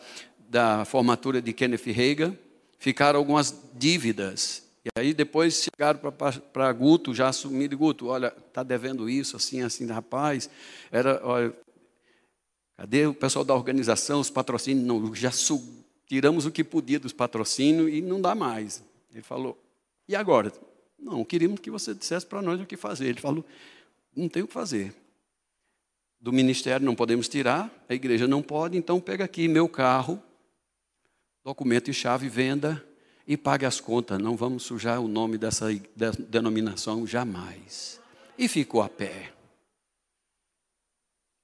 [0.49, 2.37] da formatura de Kenneth Reagan,
[2.79, 4.65] ficaram algumas dívidas.
[4.85, 5.99] E aí depois chegaram
[6.53, 10.49] para Guto, já assumido, Guto, olha, está devendo isso, assim, assim, rapaz,
[10.93, 11.53] era, olha,
[12.77, 14.87] cadê o pessoal da organização, os patrocínios?
[14.87, 15.31] Não, já
[16.07, 18.83] tiramos o que podia dos patrocínios e não dá mais.
[19.13, 19.61] Ele falou,
[20.09, 20.53] e agora?
[20.97, 23.07] Não, queríamos que você dissesse para nós o que fazer.
[23.07, 23.45] Ele falou,
[24.15, 24.95] não tem o que fazer.
[26.21, 30.23] Do ministério não podemos tirar, a igreja não pode, então pega aqui meu carro,
[31.47, 32.85] documento e chave, venda
[33.25, 34.19] e pague as contas.
[34.19, 35.69] Não vamos sujar o nome dessa
[36.29, 38.01] denominação jamais.
[38.37, 39.31] E ficou a pé.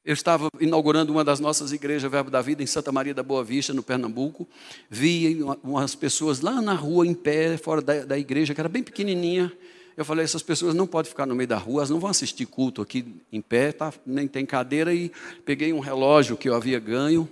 [0.04, 3.44] Eu estava inaugurando uma das nossas igrejas, Verbo da Vida, em Santa Maria da Boa
[3.44, 4.48] Vista, no Pernambuco.
[4.90, 8.82] Vi umas pessoas lá na rua, em pé, fora da, da igreja, que era bem
[8.82, 9.52] pequenininha.
[9.96, 12.46] Eu falei, essas pessoas não podem ficar no meio da rua, elas não vão assistir
[12.46, 13.94] culto aqui em pé, tá?
[14.04, 14.92] nem tem cadeira.
[14.92, 15.12] E
[15.44, 17.30] peguei um relógio que eu havia ganho,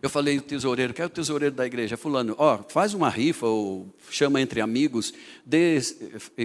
[0.00, 1.96] eu falei o tesoureiro, quer é o tesoureiro da igreja?
[1.96, 5.12] Fulano, ó, faz uma rifa ou chama entre amigos,
[5.44, 5.78] dê,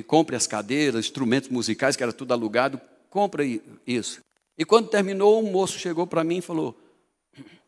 [0.08, 3.44] compre as cadeiras, instrumentos musicais, que era tudo alugado, compra
[3.86, 4.22] isso.
[4.58, 6.76] E quando terminou, um moço chegou para mim e falou,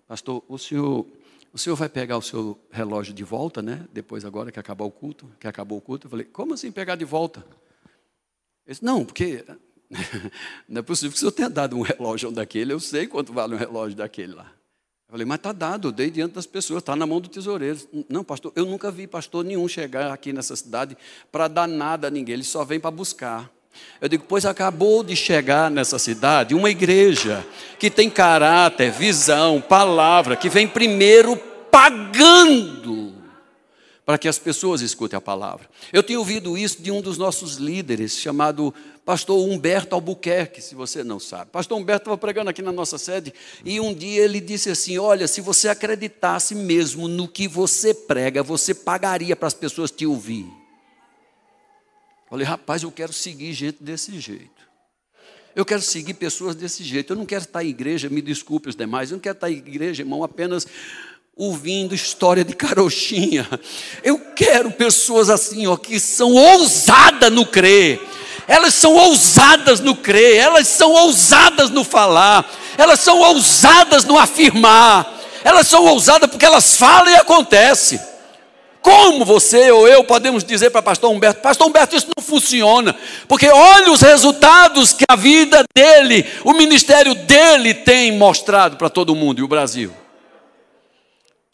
[0.08, 1.06] pastor, o senhor,
[1.54, 3.86] o senhor vai pegar o seu relógio de volta, né?
[3.94, 6.08] Depois agora que acabar o culto, que acabou o culto.
[6.08, 7.46] Eu falei, como assim pegar de volta?
[8.66, 9.46] Ele disse, não, porque
[10.68, 13.54] não é possível que o senhor tenha dado um relógio daquele, eu sei quanto vale
[13.54, 14.52] um relógio daquele lá.
[15.16, 17.80] Falei, mas está dado, dei diante das pessoas, está na mão do tesoureiro.
[18.10, 20.98] Não, pastor, eu nunca vi pastor nenhum chegar aqui nessa cidade
[21.32, 23.50] para dar nada a ninguém, ele só vem para buscar.
[24.02, 27.48] Eu digo, pois acabou de chegar nessa cidade uma igreja
[27.80, 31.38] que tem caráter, visão, palavra, que vem primeiro
[31.72, 32.95] pagando
[34.06, 35.68] para que as pessoas escutem a palavra.
[35.92, 41.04] Eu tenho ouvido isso de um dos nossos líderes, chamado pastor Humberto Albuquerque, se você
[41.04, 41.50] não sabe.
[41.52, 45.28] Pastor Humberto estava pregando aqui na nossa sede e um dia ele disse assim: Olha,
[45.28, 50.46] se você acreditasse mesmo no que você prega, você pagaria para as pessoas te ouvir.
[52.30, 54.66] Falei, rapaz, eu quero seguir gente desse jeito.
[55.56, 57.14] Eu quero seguir pessoas desse jeito.
[57.14, 59.56] Eu não quero estar em igreja, me desculpe os demais, eu não quero estar em
[59.56, 60.68] igreja, irmão, apenas
[61.38, 63.48] ouvindo história de carochinha.
[64.02, 68.02] Eu quero pessoas assim, ó, que são ousadas no crer.
[68.48, 75.14] Elas são ousadas no crer, elas são ousadas no falar, elas são ousadas no afirmar.
[75.44, 78.00] Elas são ousadas porque elas falam e acontece.
[78.82, 82.96] Como você ou eu podemos dizer para pastor Humberto, pastor Humberto, isso não funciona,
[83.28, 89.16] porque olha os resultados que a vida dele, o ministério dele tem mostrado para todo
[89.16, 89.92] mundo e o Brasil.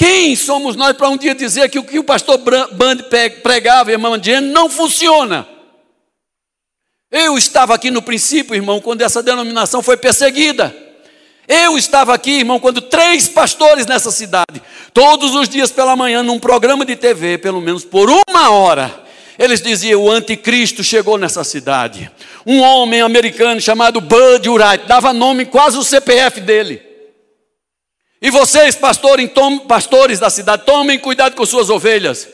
[0.01, 2.97] Quem somos nós para um dia dizer que o que o pastor Band
[3.43, 5.47] pregava, irmão Diane, não funciona?
[7.11, 10.75] Eu estava aqui no princípio, irmão, quando essa denominação foi perseguida.
[11.47, 14.59] Eu estava aqui, irmão, quando três pastores nessa cidade,
[14.91, 19.03] todos os dias pela manhã, num programa de TV, pelo menos por uma hora,
[19.37, 22.09] eles diziam: o anticristo chegou nessa cidade.
[22.43, 26.90] Um homem americano chamado Bud Wright, dava nome quase o CPF dele.
[28.21, 29.31] E vocês, pastores,
[29.67, 32.27] pastores da cidade, tomem cuidado com suas ovelhas.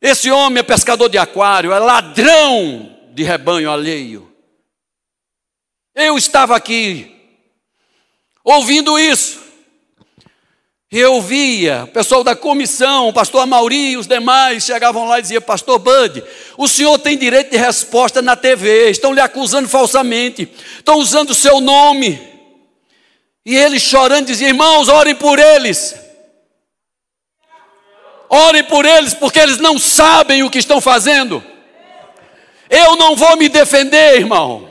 [0.00, 4.28] Esse homem é pescador de aquário, é ladrão de rebanho alheio.
[5.94, 7.14] Eu estava aqui,
[8.42, 9.40] ouvindo isso.
[10.90, 15.22] Eu via o pessoal da comissão, o pastor Amauri e os demais chegavam lá e
[15.22, 16.22] diziam: Pastor Bud,
[16.58, 21.34] o senhor tem direito de resposta na TV, estão lhe acusando falsamente, estão usando o
[21.34, 22.31] seu nome.
[23.44, 25.94] E ele chorando dizia: Irmãos, orem por eles.
[28.28, 31.44] Orem por eles, porque eles não sabem o que estão fazendo.
[32.70, 34.66] Eu não vou me defender, irmão,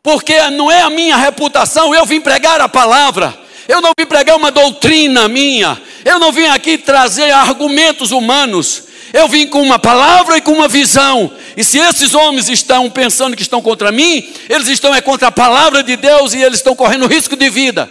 [0.00, 1.92] porque não é a minha reputação.
[1.92, 6.46] Eu vim pregar a palavra, eu não vim pregar uma doutrina minha, eu não vim
[6.46, 8.84] aqui trazer argumentos humanos.
[9.12, 11.32] Eu vim com uma palavra e com uma visão.
[11.56, 15.32] E se esses homens estão pensando que estão contra mim, eles estão é contra a
[15.32, 17.90] palavra de Deus e eles estão correndo risco de vida.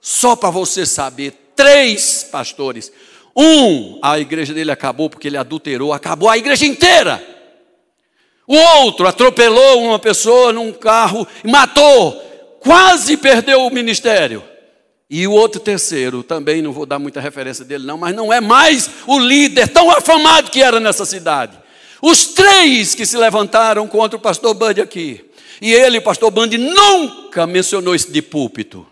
[0.00, 2.90] Só para você saber, três pastores.
[3.36, 7.22] Um, a igreja dele acabou porque ele adulterou, acabou a igreja inteira.
[8.46, 12.12] O outro atropelou uma pessoa num carro e matou,
[12.60, 14.42] quase perdeu o ministério.
[15.12, 18.40] E o outro terceiro, também não vou dar muita referência dele, não, mas não é
[18.40, 21.58] mais o líder tão afamado que era nessa cidade.
[22.00, 25.28] Os três que se levantaram contra o pastor Band aqui.
[25.60, 28.86] E ele, o pastor Band, nunca mencionou isso de púlpito.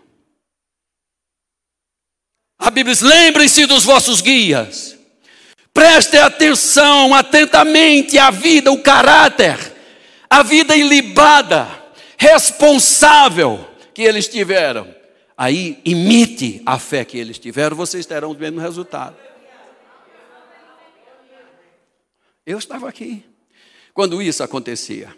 [2.59, 4.97] A Bíblia diz: lembrem-se dos vossos guias.
[5.73, 9.57] Prestem atenção atentamente à vida, o caráter,
[10.29, 11.65] a vida ilibada,
[12.17, 14.98] responsável que eles tiveram
[15.39, 19.15] aí imite a fé que eles tiveram, vocês terão o mesmo resultado.
[22.45, 23.23] Eu estava aqui
[23.93, 25.15] quando isso acontecia.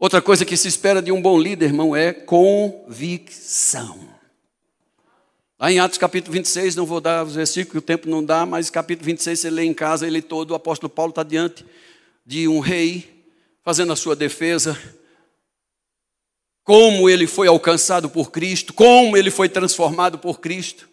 [0.00, 4.00] Outra coisa que se espera de um bom líder, irmão, é convicção.
[5.60, 8.68] Lá em Atos capítulo 26, não vou dar os versículos, o tempo não dá, mas
[8.68, 11.64] capítulo 26 você lê em casa, ele todo, o apóstolo Paulo está diante
[12.26, 13.28] de um rei,
[13.62, 14.76] fazendo a sua defesa,
[16.64, 20.88] como ele foi alcançado por Cristo, como ele foi transformado por Cristo.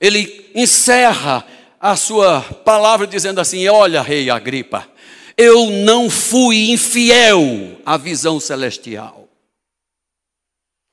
[0.00, 1.44] Ele encerra
[1.80, 4.88] a sua palavra dizendo assim: Olha, rei Agripa,
[5.36, 9.28] eu não fui infiel à visão celestial.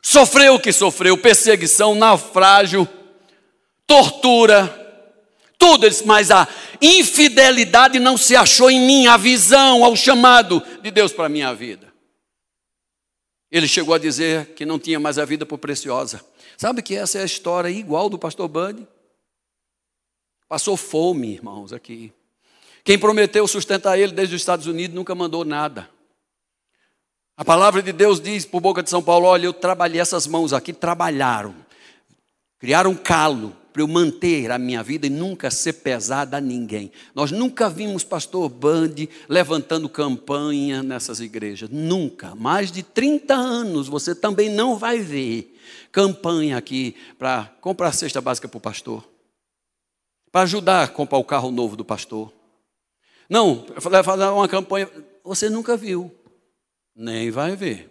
[0.01, 2.87] Sofreu o que sofreu, perseguição, naufrágio,
[3.85, 4.75] tortura,
[5.57, 6.47] tudo isso, mas a
[6.81, 11.53] infidelidade não se achou em mim, a visão, ao chamado de Deus para a minha
[11.53, 11.88] vida.
[13.51, 16.23] Ele chegou a dizer que não tinha mais a vida por preciosa.
[16.57, 18.87] Sabe que essa é a história igual do pastor Bunny?
[20.47, 22.11] Passou fome, irmãos, aqui.
[22.83, 25.89] Quem prometeu sustentar ele desde os Estados Unidos nunca mandou nada.
[27.37, 30.53] A palavra de Deus diz por boca de São Paulo: olha, eu trabalhei, essas mãos
[30.53, 31.55] aqui trabalharam,
[32.59, 36.91] criaram um calo, para eu manter a minha vida e nunca ser pesada a ninguém.
[37.15, 38.95] Nós nunca vimos pastor Band
[39.29, 42.35] levantando campanha nessas igrejas, nunca.
[42.35, 45.57] Mais de 30 anos você também não vai ver
[45.93, 49.07] campanha aqui para comprar cesta básica para o pastor,
[50.29, 52.33] para ajudar a comprar o carro novo do pastor.
[53.29, 54.89] Não, fazer uma campanha,
[55.23, 56.13] você nunca viu,
[56.93, 57.89] nem vai ver.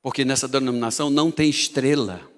[0.00, 2.34] Porque nessa denominação não tem estrela.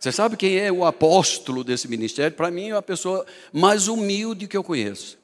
[0.00, 2.34] Você sabe quem é o apóstolo desse ministério?
[2.34, 5.18] Para mim, é a pessoa mais humilde que eu conheço.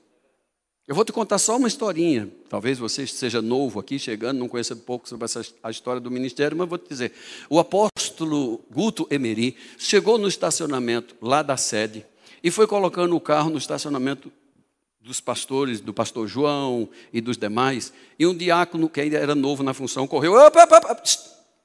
[0.87, 2.31] Eu vou te contar só uma historinha.
[2.47, 6.55] Talvez você seja novo aqui, chegando, não conheça pouco sobre essa, a história do ministério,
[6.55, 7.13] mas vou te dizer.
[7.49, 12.05] O apóstolo Guto Emery chegou no estacionamento lá da sede
[12.45, 14.31] e foi colocando o carro no estacionamento
[15.01, 17.95] dos pastores, do pastor João e dos demais.
[18.19, 20.35] E um diácono, que ainda era novo na função, correu.
[20.35, 21.03] Opa, opa, opa,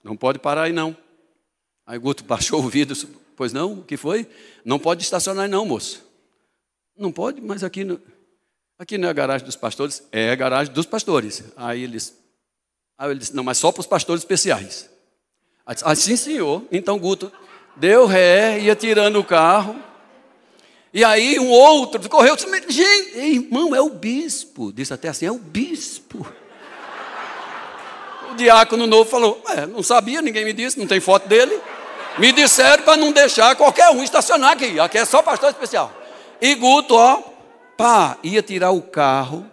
[0.01, 0.95] não pode parar aí não.
[1.91, 2.95] Aí Guto baixou o vidro,
[3.35, 4.25] pois não, o que foi?
[4.63, 6.01] Não pode estacionar não, moço.
[6.97, 7.99] Não pode, mas aqui, no,
[8.79, 11.43] aqui não é a garagem dos pastores, é a garagem dos pastores.
[11.57, 12.17] Aí eles,
[12.97, 14.89] aí ele disse, não, mas só para os pastores especiais.
[15.65, 16.63] Assim, senhor.
[16.71, 17.29] Então Guto
[17.75, 19.75] deu ré, ia tirando o carro.
[20.93, 24.71] E aí um outro correu, disse, gente, irmão, é o bispo.
[24.71, 26.25] Disse até assim, é o bispo.
[28.31, 31.59] O diácono novo falou, é, não sabia, ninguém me disse, não tem foto dele.
[32.19, 34.79] Me disseram para não deixar qualquer um estacionar aqui.
[34.79, 35.91] Aqui é só pastor especial.
[36.41, 37.21] E Guto, ó,
[37.77, 39.49] pá, ia tirar o carro,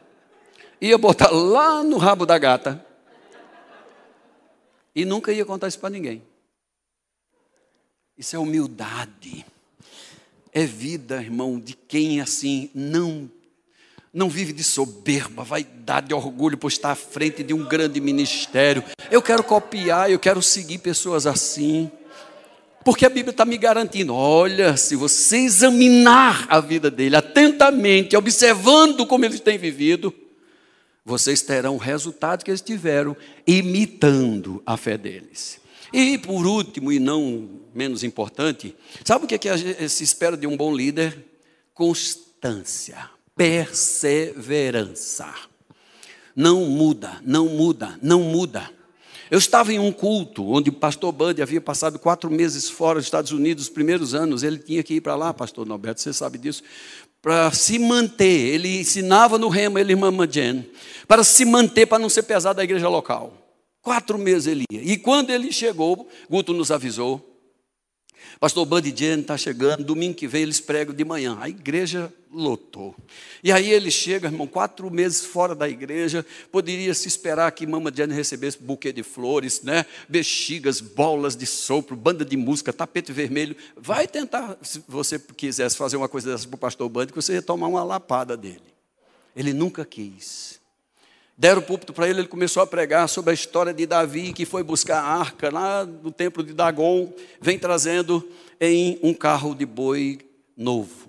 [0.80, 2.84] ia botar lá no rabo da gata.
[4.94, 6.22] E nunca ia contar isso para ninguém.
[8.16, 9.46] Isso é humildade.
[10.52, 13.30] É vida, irmão, de quem assim não
[14.12, 18.82] não vive de soberba, vaidade, orgulho por estar à frente de um grande ministério.
[19.10, 21.90] Eu quero copiar, eu quero seguir pessoas assim.
[22.84, 29.06] Porque a Bíblia está me garantindo: olha, se você examinar a vida dele atentamente, observando
[29.06, 30.14] como eles têm vivido,
[31.04, 33.16] vocês terão o resultado que eles tiveram,
[33.46, 35.60] imitando a fé deles.
[35.92, 40.46] E por último, e não menos importante, sabe o que, é que se espera de
[40.46, 41.24] um bom líder?
[41.72, 45.34] Constância, perseverança.
[46.36, 48.70] Não muda, não muda, não muda.
[49.30, 53.06] Eu estava em um culto onde o pastor Bud havia passado quatro meses fora dos
[53.06, 54.42] Estados Unidos, os primeiros anos.
[54.42, 56.62] Ele tinha que ir para lá, pastor Norberto, você sabe disso.
[57.20, 60.64] Para se manter, ele ensinava no remo, ele irmã Jen,
[61.06, 63.32] para se manter, para não ser pesado da igreja local.
[63.82, 64.82] Quatro meses ele ia.
[64.82, 67.37] E quando ele chegou, Guto nos avisou,
[68.40, 71.36] Pastor Buddy Jane está chegando, domingo que vem eles pregam de manhã.
[71.40, 72.94] A igreja lotou.
[73.42, 76.24] E aí ele chega, irmão, quatro meses fora da igreja.
[76.52, 79.84] Poderia se esperar que Mama Jane recebesse buquê de flores, né?
[80.08, 83.56] bexigas, bolas de sopro, banda de música, tapete vermelho.
[83.76, 87.34] Vai tentar, se você quisesse fazer uma coisa dessa para o pastor Buddy, que você
[87.34, 88.62] ia tomar uma lapada dele.
[89.34, 90.57] Ele nunca quis.
[91.40, 94.44] Deram o púlpito para ele, ele começou a pregar sobre a história de Davi, que
[94.44, 98.28] foi buscar a arca lá no templo de Dagon, vem trazendo
[98.60, 100.18] em um carro de boi
[100.56, 101.08] novo.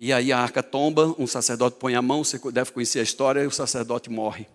[0.00, 3.42] E aí a arca tomba, um sacerdote põe a mão, você deve conhecer a história,
[3.42, 4.46] e o sacerdote morre.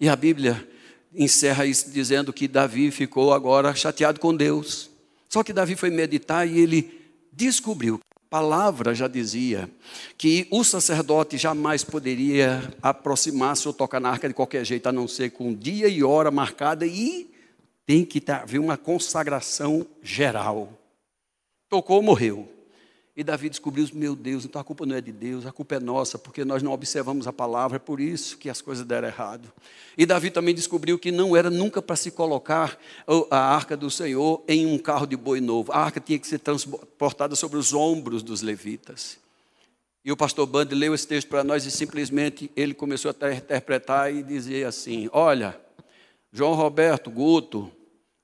[0.00, 0.68] E a Bíblia
[1.12, 4.88] encerra isso dizendo que Davi ficou agora chateado com Deus.
[5.28, 7.98] Só que Davi foi meditar e ele descobriu
[8.32, 9.68] palavra já dizia
[10.16, 15.06] que o sacerdote jamais poderia aproximar-se ou tocar na arca de qualquer jeito, a não
[15.06, 17.30] ser com dia e hora marcada, e
[17.84, 20.72] tem que haver uma consagração geral.
[21.68, 22.48] Tocou, morreu.
[23.14, 25.80] E Davi descobriu, meu Deus, então a culpa não é de Deus, a culpa é
[25.80, 29.52] nossa, porque nós não observamos a palavra, é por isso que as coisas deram errado.
[29.98, 32.78] E Davi também descobriu que não era nunca para se colocar
[33.30, 35.70] a arca do Senhor em um carro de boi novo.
[35.72, 39.18] A arca tinha que ser transportada sobre os ombros dos levitas.
[40.02, 44.12] E o pastor Band leu esse texto para nós e simplesmente ele começou a interpretar
[44.12, 45.60] e dizer assim: Olha,
[46.32, 47.70] João Roberto, Guto,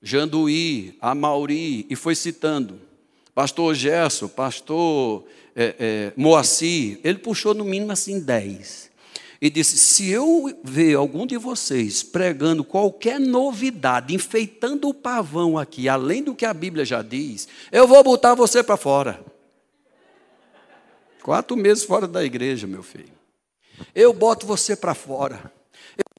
[0.00, 2.87] Janduí, Amauri, e foi citando
[3.38, 5.22] pastor Gerson, pastor
[5.54, 8.90] é, é, Moacir, ele puxou no mínimo assim dez.
[9.40, 15.88] E disse: se eu ver algum de vocês pregando qualquer novidade, enfeitando o pavão aqui,
[15.88, 19.24] além do que a Bíblia já diz, eu vou botar você para fora.
[21.22, 23.12] Quatro meses fora da igreja, meu filho.
[23.94, 25.52] Eu boto você para fora.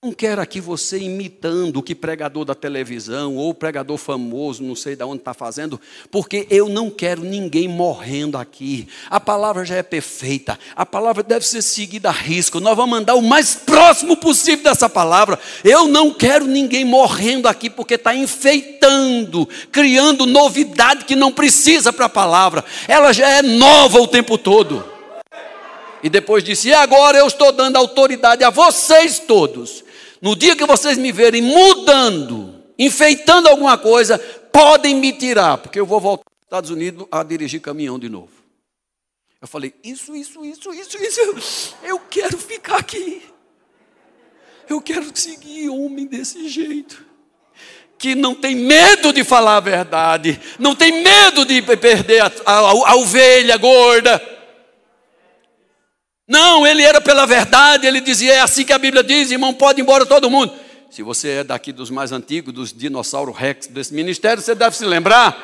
[0.02, 4.96] Não quero aqui você imitando o que pregador da televisão ou pregador famoso, não sei
[4.96, 5.80] de onde está fazendo,
[6.10, 8.88] porque eu não quero ninguém morrendo aqui.
[9.10, 12.62] A palavra já é perfeita, a palavra deve ser seguida a risco.
[12.62, 15.38] Nós vamos mandar o mais próximo possível dessa palavra.
[15.66, 22.06] Eu não quero ninguém morrendo aqui porque está enfeitando, criando novidade que não precisa para
[22.06, 22.64] a palavra.
[22.88, 24.82] Ela já é nova o tempo todo.
[26.02, 29.89] E depois disse: E agora eu estou dando autoridade a vocês todos
[30.22, 34.18] no dia que vocês me verem mudando, enfeitando alguma coisa,
[34.52, 38.32] podem me tirar, porque eu vou voltar aos Estados Unidos a dirigir caminhão de novo.
[39.42, 41.76] Eu falei: Isso, isso, isso, isso, isso.
[41.84, 43.24] Eu quero ficar aqui.
[44.68, 47.06] Eu quero seguir homem desse jeito.
[47.98, 52.58] que não tem medo de falar a verdade, não tem medo de perder a, a,
[52.92, 54.39] a ovelha gorda.
[56.30, 59.82] Não, ele era pela verdade, ele dizia: é assim que a Bíblia diz, irmão, pode
[59.82, 60.54] ir embora todo mundo.
[60.92, 64.86] Se você é daqui dos mais antigos, dos dinossauros rex desse ministério, você deve se
[64.86, 65.36] lembrar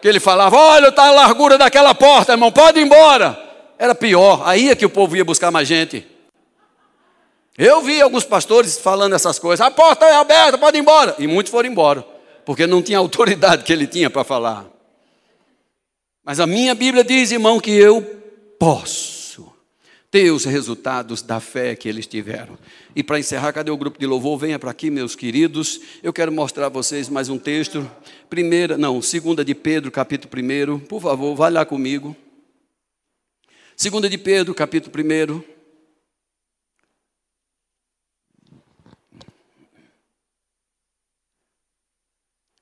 [0.00, 3.38] que ele falava: Olha, está a largura daquela porta, irmão, pode ir embora.
[3.78, 6.06] Era pior, aí é que o povo ia buscar mais gente.
[7.58, 11.14] Eu vi alguns pastores falando essas coisas: a porta é aberta, pode ir embora.
[11.18, 12.02] E muitos foram embora,
[12.46, 14.64] porque não tinha autoridade que ele tinha para falar.
[16.24, 18.02] Mas a minha Bíblia diz, irmão, que eu
[18.58, 19.15] posso
[20.16, 22.58] ter os resultados da fé que eles tiveram.
[22.94, 24.38] E para encerrar, cadê o grupo de louvor?
[24.38, 25.78] Venha para aqui, meus queridos.
[26.02, 27.86] Eu quero mostrar a vocês mais um texto.
[28.30, 30.32] Primeira, não, segunda de Pedro, capítulo
[30.74, 30.78] 1.
[30.86, 32.16] Por favor, vá lá comigo.
[33.76, 35.44] Segunda de Pedro, capítulo 1.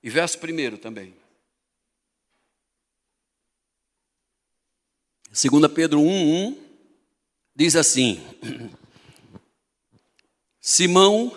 [0.02, 1.14] E verso 1 também.
[5.30, 6.63] 2 Pedro 1, 1
[7.55, 8.20] diz assim:
[10.61, 11.32] Simão,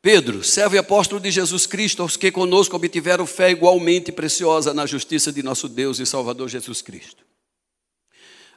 [0.00, 4.86] Pedro, servo e apóstolo de Jesus Cristo, aos que conosco obtiveram fé igualmente preciosa na
[4.86, 7.24] justiça de nosso Deus e Salvador Jesus Cristo.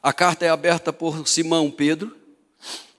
[0.02, 2.16] A carta é aberta por Simão Pedro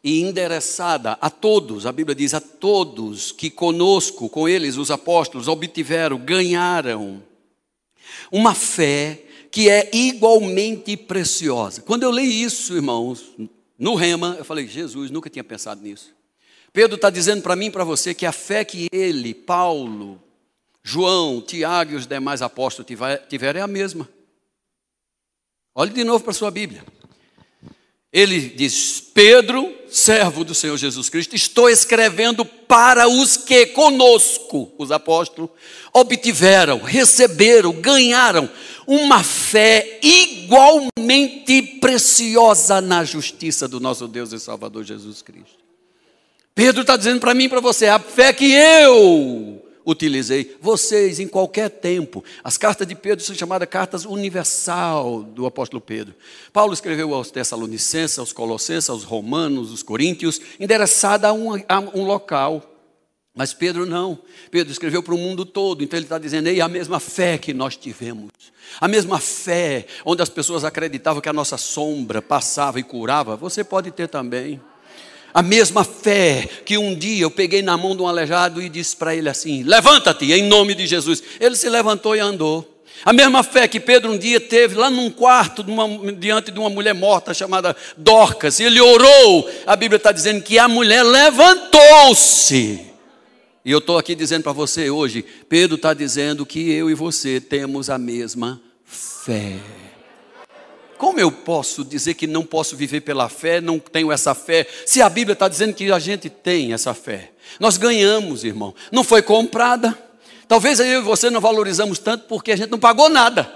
[0.03, 5.47] e endereçada a todos, a Bíblia diz a todos que conosco, com eles, os apóstolos,
[5.47, 7.23] obtiveram, ganharam
[8.31, 9.23] uma fé
[9.53, 11.83] que é igualmente preciosa.
[11.83, 13.35] Quando eu li isso, irmãos,
[13.77, 16.11] no Rema, eu falei, Jesus, nunca tinha pensado nisso.
[16.73, 20.19] Pedro está dizendo para mim e para você que a fé que ele, Paulo,
[20.81, 22.91] João, Tiago e os demais apóstolos
[23.29, 24.09] tiveram é a mesma.
[25.75, 26.83] Olhe de novo para a sua Bíblia.
[28.13, 34.91] Ele diz: Pedro, servo do Senhor Jesus Cristo, estou escrevendo para os que conosco, os
[34.91, 35.49] apóstolos,
[35.91, 38.47] obtiveram, receberam, ganharam
[38.85, 45.63] uma fé igualmente preciosa na justiça do nosso Deus e Salvador Jesus Cristo.
[46.53, 50.55] Pedro está dizendo para mim e para você: a fé que eu utilizei.
[50.61, 56.13] Vocês, em qualquer tempo, as cartas de Pedro são chamadas cartas universal do apóstolo Pedro.
[56.51, 62.05] Paulo escreveu aos Tessalonicenses, aos Colossenses, aos Romanos, aos Coríntios, endereçada a um, a um
[62.05, 62.69] local.
[63.35, 64.19] Mas Pedro não.
[64.51, 65.83] Pedro escreveu para o mundo todo.
[65.83, 68.31] Então ele está dizendo: Ei, a mesma fé que nós tivemos,
[68.79, 73.63] a mesma fé onde as pessoas acreditavam que a nossa sombra passava e curava, você
[73.63, 74.61] pode ter também.
[75.33, 78.95] A mesma fé que um dia eu peguei na mão de um aleijado e disse
[78.95, 81.23] para ele assim: Levanta-te em nome de Jesus.
[81.39, 82.69] Ele se levantou e andou.
[83.03, 85.65] A mesma fé que Pedro um dia teve lá num quarto,
[86.17, 89.49] diante de uma mulher morta chamada Dorcas, ele orou.
[89.65, 92.79] A Bíblia está dizendo que a mulher levantou-se.
[93.65, 97.41] E eu estou aqui dizendo para você hoje: Pedro está dizendo que eu e você
[97.41, 99.82] temos a mesma fé.
[101.03, 105.01] Como eu posso dizer que não posso viver pela fé, não tenho essa fé, se
[105.01, 107.31] a Bíblia está dizendo que a gente tem essa fé?
[107.59, 108.73] Nós ganhamos, irmão.
[108.89, 109.99] Não foi comprada.
[110.47, 113.53] Talvez eu e você não valorizamos tanto porque a gente não pagou nada.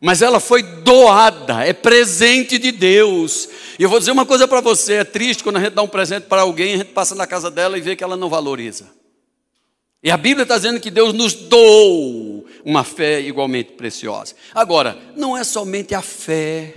[0.00, 3.48] Mas ela foi doada, é presente de Deus.
[3.78, 5.88] E eu vou dizer uma coisa para você: é triste quando a gente dá um
[5.88, 8.90] presente para alguém, a gente passa na casa dela e vê que ela não valoriza.
[10.02, 12.33] E a Bíblia está dizendo que Deus nos doou
[12.64, 14.34] uma fé igualmente preciosa.
[14.54, 16.74] Agora, não é somente a fé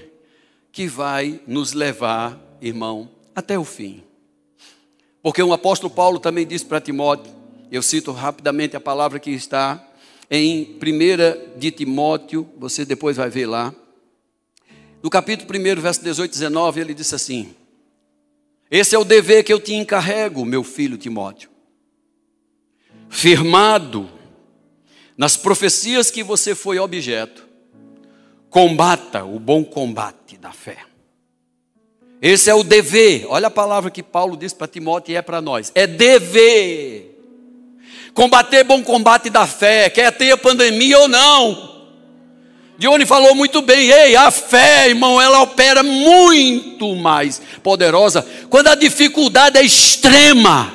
[0.71, 4.03] que vai nos levar, irmão, até o fim.
[5.21, 7.33] Porque o apóstolo Paulo também disse para Timóteo,
[7.71, 9.83] eu cito rapidamente a palavra que está
[10.29, 13.73] em 1 de Timóteo, você depois vai ver lá.
[15.01, 17.55] No capítulo 1, verso 18 e 19, ele disse assim:
[18.69, 21.57] Esse é o dever que eu te encarrego, meu filho Timóteo
[23.09, 24.09] firmado
[25.17, 27.47] nas profecias que você foi objeto,
[28.49, 30.77] combata o bom combate da fé.
[32.21, 33.25] Esse é o dever.
[33.27, 35.71] Olha a palavra que Paulo diz para Timóteo e é para nós.
[35.73, 37.15] É dever.
[38.13, 41.77] Combater bom combate da fé, quer ter a pandemia ou não.
[42.77, 48.75] Dione falou muito bem, ei, a fé, irmão, ela opera muito mais poderosa quando a
[48.75, 50.73] dificuldade é extrema.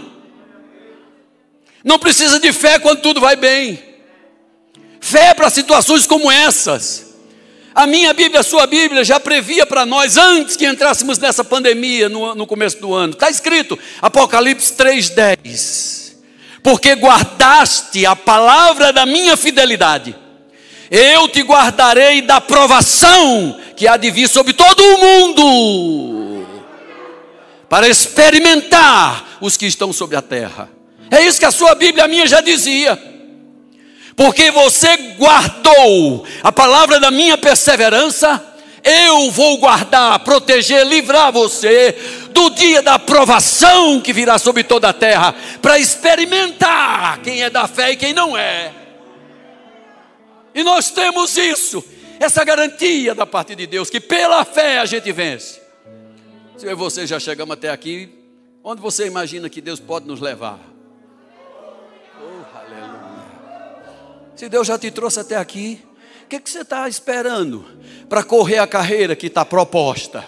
[1.84, 3.91] Não precisa de fé quando tudo vai bem.
[5.02, 7.12] Fé para situações como essas.
[7.74, 12.08] A minha Bíblia, a sua Bíblia já previa para nós antes que entrássemos nessa pandemia
[12.08, 13.12] no, no começo do ano.
[13.12, 16.12] Está escrito, Apocalipse 3,10.
[16.62, 20.14] Porque guardaste a palavra da minha fidelidade,
[20.88, 26.46] eu te guardarei da provação que há de vir sobre todo o mundo,
[27.68, 30.70] para experimentar os que estão sobre a terra.
[31.10, 33.11] É isso que a sua Bíblia, a minha já dizia.
[34.16, 38.52] Porque você guardou a palavra da minha perseverança,
[38.84, 41.96] eu vou guardar, proteger, livrar você
[42.30, 47.68] do dia da provação que virá sobre toda a terra, para experimentar quem é da
[47.68, 48.72] fé e quem não é.
[50.54, 51.82] E nós temos isso,
[52.18, 55.60] essa garantia da parte de Deus, que pela fé a gente vence.
[56.56, 58.10] Se eu e você já chegamos até aqui,
[58.62, 60.71] onde você imagina que Deus pode nos levar?
[64.42, 65.80] Se Deus já te trouxe até aqui,
[66.24, 67.64] o que, que você está esperando
[68.08, 70.24] para correr a carreira que está proposta?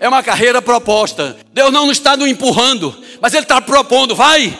[0.00, 1.36] É uma carreira proposta.
[1.52, 4.16] Deus não está nos empurrando, mas Ele está propondo.
[4.16, 4.58] Vai,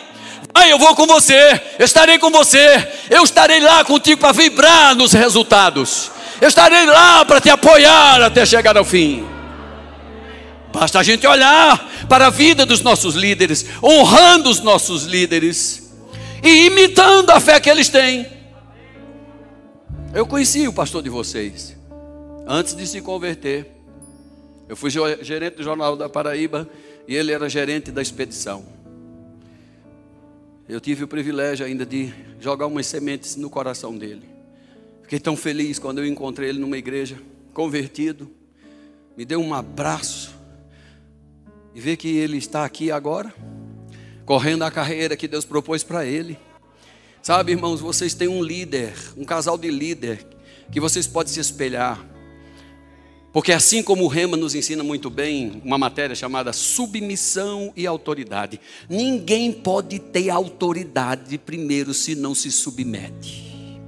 [0.52, 4.94] vai, eu vou com você, eu estarei com você, eu estarei lá contigo para vibrar
[4.94, 6.10] nos resultados.
[6.38, 9.26] Eu estarei lá para te apoiar até chegar ao fim.
[10.70, 15.90] Basta a gente olhar para a vida dos nossos líderes, honrando os nossos líderes
[16.44, 18.41] e imitando a fé que eles têm.
[20.14, 21.74] Eu conheci o pastor de vocês
[22.46, 23.66] antes de se converter.
[24.68, 26.68] Eu fui gerente do Jornal da Paraíba
[27.08, 28.62] e ele era gerente da expedição.
[30.68, 34.28] Eu tive o privilégio ainda de jogar umas sementes no coração dele.
[35.00, 37.18] Fiquei tão feliz quando eu encontrei ele numa igreja,
[37.54, 38.30] convertido.
[39.16, 40.34] Me deu um abraço.
[41.74, 43.32] E ver que ele está aqui agora,
[44.26, 46.38] correndo a carreira que Deus propôs para ele.
[47.22, 50.26] Sabe, irmãos, vocês têm um líder, um casal de líder,
[50.72, 52.04] que vocês podem se espelhar.
[53.32, 58.60] Porque assim como o Rema nos ensina muito bem, uma matéria chamada submissão e autoridade.
[58.90, 63.80] Ninguém pode ter autoridade primeiro se não se submete.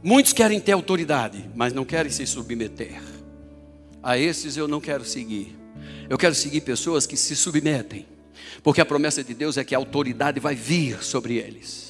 [0.00, 3.02] Muitos querem ter autoridade, mas não querem se submeter.
[4.00, 5.52] A esses eu não quero seguir.
[6.08, 8.06] Eu quero seguir pessoas que se submetem.
[8.62, 11.85] Porque a promessa de Deus é que a autoridade vai vir sobre eles.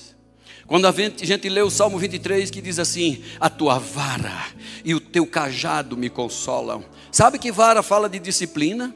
[0.67, 4.47] Quando a gente lê o Salmo 23 que diz assim: A tua vara
[4.85, 6.85] e o teu cajado me consolam.
[7.12, 8.95] Sabe que vara fala de disciplina?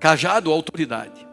[0.00, 1.26] Cajado, autoridade.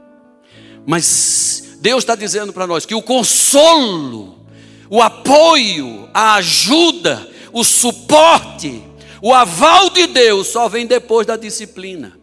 [0.86, 4.46] Mas Deus está dizendo para nós que o consolo,
[4.90, 8.84] o apoio, a ajuda, o suporte,
[9.22, 12.20] o aval de Deus só vem depois da disciplina.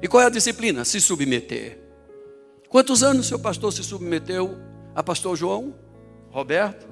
[0.00, 0.84] E qual é a disciplina?
[0.84, 1.80] Se submeter.
[2.68, 5.74] Quantos anos seu pastor se submeteu a pastor João,
[6.30, 6.86] Roberto.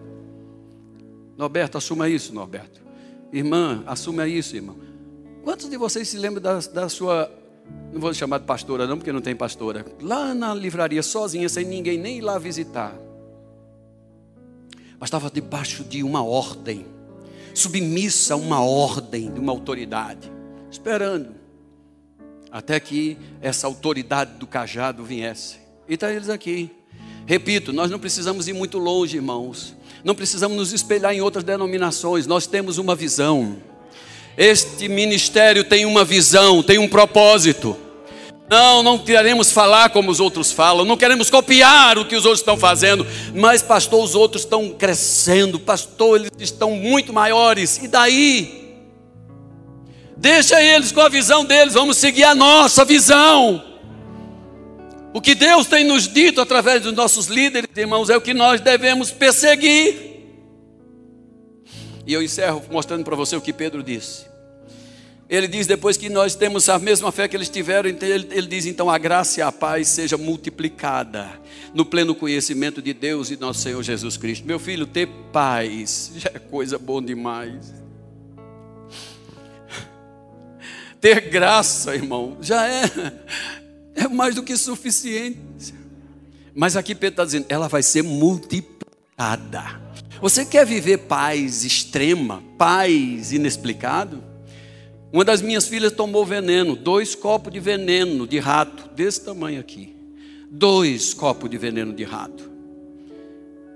[1.36, 2.82] Norberto, assuma isso, Norberto.
[3.32, 4.76] Irmã, assuma isso, irmão.
[5.42, 7.30] Quantos de vocês se lembram da, da sua.
[7.92, 9.86] Não vou chamar de pastora, não, porque não tem pastora.
[10.02, 12.94] Lá na livraria, sozinha, sem ninguém nem ir lá visitar.
[14.98, 16.84] Mas estava debaixo de uma ordem,
[17.54, 20.30] submissa a uma ordem de uma autoridade,
[20.70, 21.34] esperando
[22.52, 25.58] até que essa autoridade do cajado viesse.
[25.88, 26.70] E está eles aqui.
[27.30, 29.72] Repito, nós não precisamos ir muito longe, irmãos.
[30.02, 32.26] Não precisamos nos espelhar em outras denominações.
[32.26, 33.58] Nós temos uma visão.
[34.36, 37.76] Este ministério tem uma visão, tem um propósito.
[38.50, 42.40] Não, não queremos falar como os outros falam, não queremos copiar o que os outros
[42.40, 48.74] estão fazendo, mas, pastor, os outros estão crescendo, pastor, eles estão muito maiores, e daí?
[50.16, 53.69] Deixa eles com a visão deles, vamos seguir a nossa visão.
[55.12, 58.60] O que Deus tem nos dito através dos nossos líderes, irmãos, é o que nós
[58.60, 60.10] devemos perseguir.
[62.06, 64.30] E eu encerro mostrando para você o que Pedro disse.
[65.28, 68.66] Ele diz depois que nós temos a mesma fé que eles tiveram, então ele, diz
[68.66, 71.28] então a graça e a paz seja multiplicada
[71.72, 74.44] no pleno conhecimento de Deus e nosso Senhor Jesus Cristo.
[74.44, 77.72] Meu filho, ter paz já é coisa boa demais.
[81.00, 82.82] Ter graça, irmão, já é
[84.00, 85.74] é mais do que suficiente.
[86.54, 89.80] Mas aqui Pedro está dizendo, ela vai ser multiplicada.
[90.20, 94.22] Você quer viver paz extrema, paz inexplicado?
[95.12, 99.94] Uma das minhas filhas tomou veneno, dois copos de veneno de rato, desse tamanho aqui.
[100.50, 102.50] Dois copos de veneno de rato.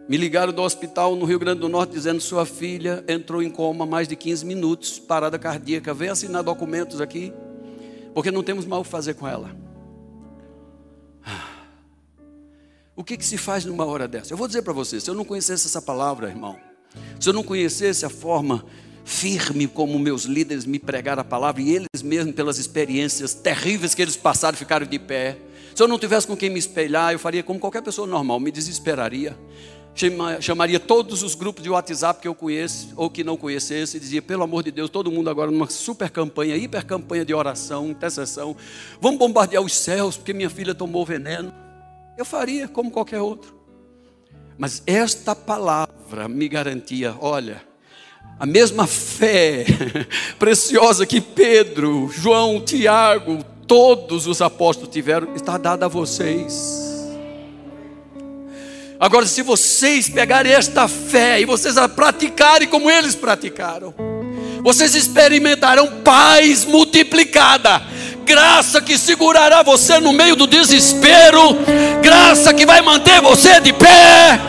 [0.09, 3.87] Me ligaram do hospital no Rio Grande do Norte dizendo: sua filha entrou em coma
[3.87, 5.95] mais de 15 minutos, parada cardíaca.
[5.95, 7.33] Vem assinar documentos aqui,
[8.13, 9.64] porque não temos mal o fazer com ela.
[12.97, 14.33] O que, que se faz numa hora dessa?
[14.33, 16.57] Eu vou dizer para você: se eu não conhecesse essa palavra, irmão,
[17.19, 18.65] se eu não conhecesse a forma
[19.05, 24.01] firme como meus líderes me pregaram a palavra e eles mesmos, pelas experiências terríveis que
[24.01, 25.37] eles passaram, ficaram de pé.
[25.75, 28.53] Se eu não tivesse com quem me espelhar, eu faria como qualquer pessoa normal, me
[28.53, 29.37] desesperaria.
[30.41, 34.23] Chamaria todos os grupos de WhatsApp que eu conheço ou que não conhecesse e dizia:
[34.23, 38.57] pelo amor de Deus, todo mundo agora numa super campanha, hiper campanha de oração, intercessão.
[39.01, 41.64] Vamos bombardear os céus porque minha filha tomou veneno.
[42.17, 43.55] Eu faria como qualquer outro.
[44.57, 47.63] Mas esta palavra me garantia: olha,
[48.39, 49.65] a mesma fé
[50.39, 56.83] preciosa que Pedro, João, Tiago, todos os apóstolos tiveram, está dada a vocês.
[58.99, 63.93] Agora, se vocês pegarem esta fé e vocês a praticarem como eles praticaram,
[64.65, 67.83] vocês experimentarão paz multiplicada,
[68.25, 71.59] graça que segurará você no meio do desespero,
[72.01, 74.41] graça que vai manter você de pé,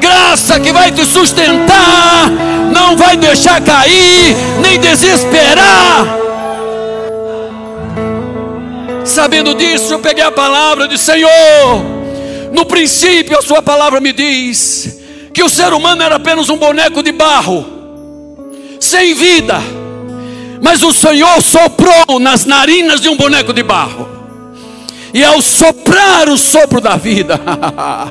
[0.00, 2.30] graça que vai te sustentar,
[2.72, 6.18] não vai deixar cair, nem desesperar.
[9.04, 11.30] Sabendo disso, eu peguei a palavra de Senhor.
[12.52, 15.00] No princípio, a Sua palavra me diz
[15.32, 17.73] que o ser humano era apenas um boneco de barro,
[18.84, 19.60] sem vida,
[20.60, 24.08] mas o Senhor soprou nas narinas de um boneco de barro,
[25.12, 27.40] e ao soprar o sopro da vida,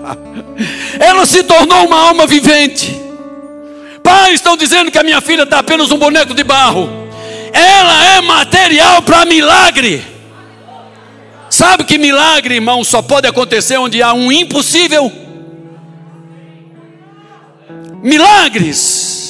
[0.99, 2.99] ela se tornou uma alma vivente.
[4.01, 6.89] Pai, estão dizendo que a minha filha está apenas um boneco de barro,
[7.53, 10.03] ela é material para milagre.
[11.49, 15.11] Sabe que milagre, irmão, só pode acontecer onde há um impossível?
[18.01, 19.22] Milagres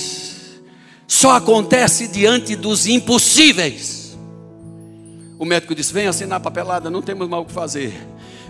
[1.24, 4.18] só acontece diante dos impossíveis.
[5.40, 7.94] O médico disse: Vem assinar a papelada, não temos mal o que fazer.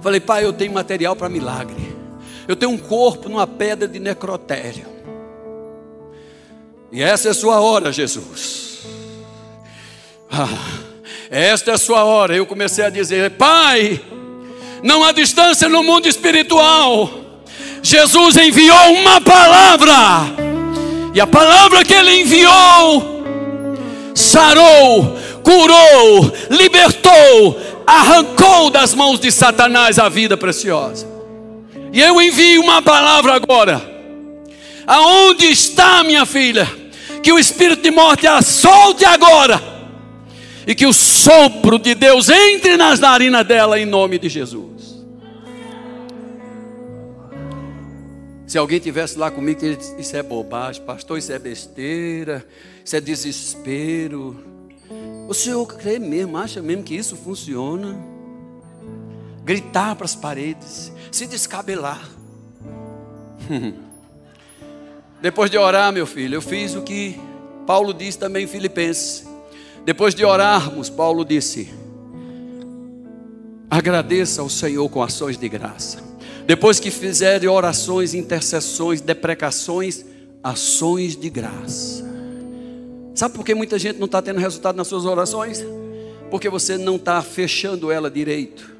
[0.01, 1.95] Falei, pai, eu tenho material para milagre.
[2.47, 4.87] Eu tenho um corpo numa pedra de necrotério.
[6.91, 8.79] E essa é a sua hora, Jesus.
[10.31, 10.47] Ah.
[11.29, 12.35] Esta é a sua hora.
[12.35, 14.01] Eu comecei a dizer: Pai,
[14.81, 17.11] não há distância no mundo espiritual.
[17.83, 20.42] Jesus enviou uma palavra,
[21.13, 23.23] e a palavra que ele enviou
[24.15, 31.07] sarou, curou, libertou, arrancou das mãos de Satanás a vida preciosa.
[31.91, 33.81] E eu envio uma palavra agora.
[34.87, 36.67] Aonde está minha filha?
[37.21, 39.73] Que o espírito de morte a solte agora
[40.65, 44.72] e que o sopro de Deus entre nas narinas dela em nome de Jesus.
[48.53, 52.45] Se alguém tivesse lá comigo, disse, isso é bobagem, pastor, isso é besteira,
[52.85, 54.37] isso é desespero.
[55.27, 57.97] O senhor crê mesmo, acha mesmo que isso funciona?
[59.43, 62.07] Gritar para as paredes, se descabelar.
[65.19, 67.19] Depois de orar, meu filho, eu fiz o que
[67.65, 69.27] Paulo diz também em Filipenses.
[69.83, 71.73] Depois de orarmos, Paulo disse:
[73.67, 76.12] agradeça ao Senhor com ações de graça.
[76.45, 80.03] Depois que fizerem orações, intercessões, deprecações,
[80.43, 82.03] ações de graça.
[83.15, 85.63] Sabe por que muita gente não está tendo resultado nas suas orações?
[86.29, 88.73] Porque você não está fechando ela direito.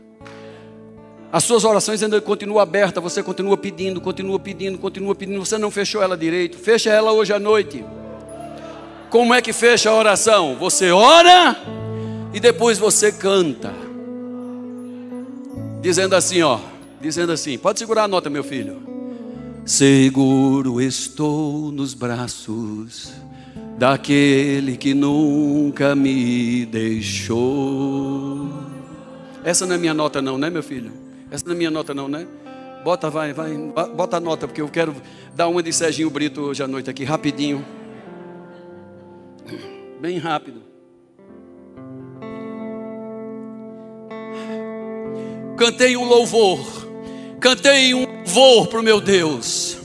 [1.32, 5.72] As suas orações ainda continuam abertas, você continua pedindo, continua pedindo, continua pedindo, você não
[5.72, 6.58] fechou ela direito.
[6.58, 7.84] Fecha ela hoje à noite.
[9.10, 10.56] Como é que fecha a oração?
[10.60, 11.58] Você ora
[12.34, 13.74] e depois você canta.
[15.82, 16.60] Dizendo assim, ó,
[17.04, 18.82] dizendo assim, pode segurar a nota, meu filho.
[19.66, 23.14] Seguro estou nos braços
[23.78, 28.50] daquele que nunca me deixou.
[29.44, 30.92] Essa não é minha nota não, né, meu filho?
[31.30, 32.26] Essa não é minha nota não, né?
[32.84, 33.56] Bota, vai, vai,
[33.96, 34.96] bota a nota, porque eu quero
[35.36, 37.64] dar uma de Serginho Brito hoje à noite aqui, rapidinho
[40.04, 40.62] bem rápido.
[45.58, 46.60] Cantei um louvor,
[47.44, 49.78] cantei um louvor para o meu Deus.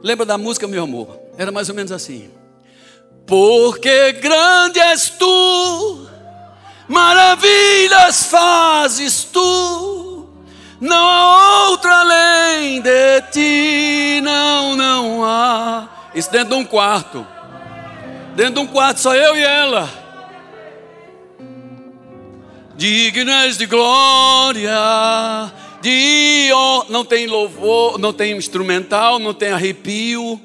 [0.00, 1.18] Lembra da música, meu amor?
[1.36, 2.30] Era mais ou menos assim.
[3.26, 6.08] Porque grande és tu,
[6.86, 10.30] maravilhas fazes tu,
[10.80, 15.88] não há outra além de ti, não, não há.
[16.14, 17.26] Isso dentro de um quarto.
[18.36, 19.90] Dentro de um quarto, só eu e ela.
[22.76, 24.72] Dignas de glória,
[25.80, 26.50] de
[26.88, 30.40] não tem louvor, não tem instrumental, não tem arrepio.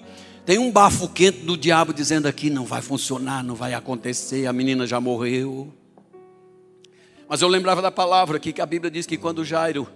[0.46, 4.54] Tem um bafo quente do diabo dizendo aqui: não vai funcionar, não vai acontecer, a
[4.54, 5.74] menina já morreu.
[7.28, 9.88] Mas eu lembrava da palavra aqui que a Bíblia diz que quando Jairo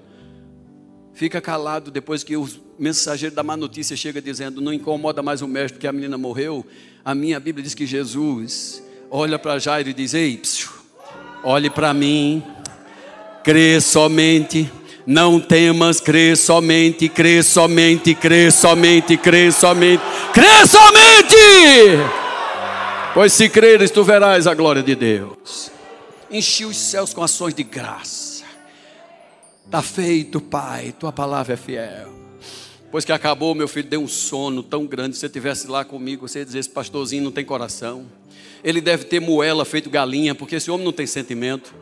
[1.13, 2.47] fica calado depois que o
[2.79, 6.65] mensageiro da má notícia chega dizendo: Não incomoda mais o mestre porque a menina morreu.
[7.03, 8.81] A minha Bíblia diz que Jesus
[9.11, 10.69] olha para Jairo e diz: Ei, psiu,
[11.43, 12.41] olhe para mim,
[13.43, 14.71] crê somente.
[15.07, 20.03] Não temas, crê somente, crê somente, crê somente, crê somente,
[20.33, 21.35] crê somente.
[23.13, 25.71] Pois se creres, tu verás a glória de Deus.
[26.29, 28.27] Enchi os céus com ações de graça
[29.67, 32.09] Está feito, Pai, tua palavra é fiel.
[32.89, 35.15] Pois que acabou, meu filho, deu um sono tão grande.
[35.15, 38.05] Se você estivesse lá comigo, você ia dizer: esse pastorzinho não tem coração.
[38.63, 41.73] Ele deve ter moela feito galinha, porque esse homem não tem sentimento.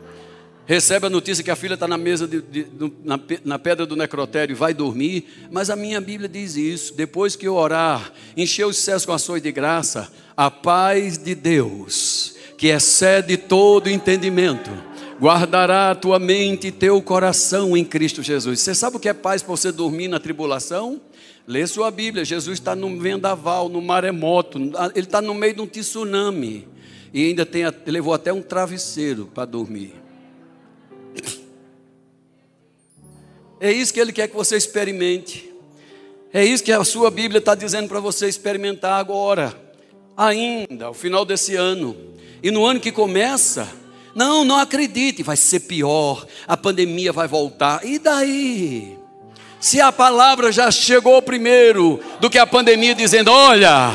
[0.67, 2.67] Recebe a notícia que a filha está na mesa, de, de,
[3.03, 5.47] na, na pedra do necrotério e vai dormir.
[5.51, 9.43] Mas a minha Bíblia diz isso: depois que eu orar, encher os céus com ações
[9.43, 14.71] de graça, a paz de Deus, que excede todo entendimento,
[15.21, 18.59] guardará a tua mente e teu coração em Cristo Jesus.
[18.59, 20.99] Você sabe o que é paz para você dormir na tribulação?
[21.47, 22.25] Lê sua Bíblia.
[22.25, 24.57] Jesus está no vendaval, no maremoto,
[24.95, 26.67] ele está no meio de um tsunami.
[27.13, 30.04] E ainda tem, levou até um travesseiro para dormir.
[33.59, 35.49] É isso que ele quer que você experimente.
[36.33, 39.55] É isso que a sua Bíblia está dizendo para você experimentar agora,
[40.17, 41.95] ainda, ao final desse ano.
[42.43, 43.67] E no ano que começa,
[44.13, 47.85] não, não acredite, vai ser pior, a pandemia vai voltar.
[47.85, 48.97] E daí?
[49.59, 53.91] Se a palavra já chegou primeiro do que a pandemia, dizendo: Olha,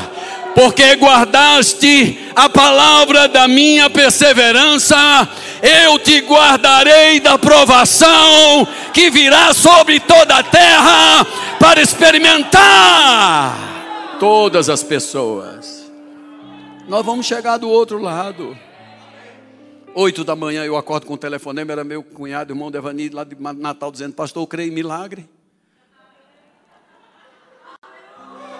[0.53, 4.97] porque guardaste a palavra da minha perseverança,
[5.61, 11.25] eu te guardarei da provação que virá sobre toda a terra
[11.59, 13.71] para experimentar
[14.19, 15.89] todas as pessoas.
[16.87, 18.57] Nós vamos chegar do outro lado.
[19.93, 23.35] Oito da manhã eu acordo com o telefonema, era meu cunhado, irmão Devani, lá de
[23.39, 25.29] Natal, dizendo, pastor, eu creio em milagre.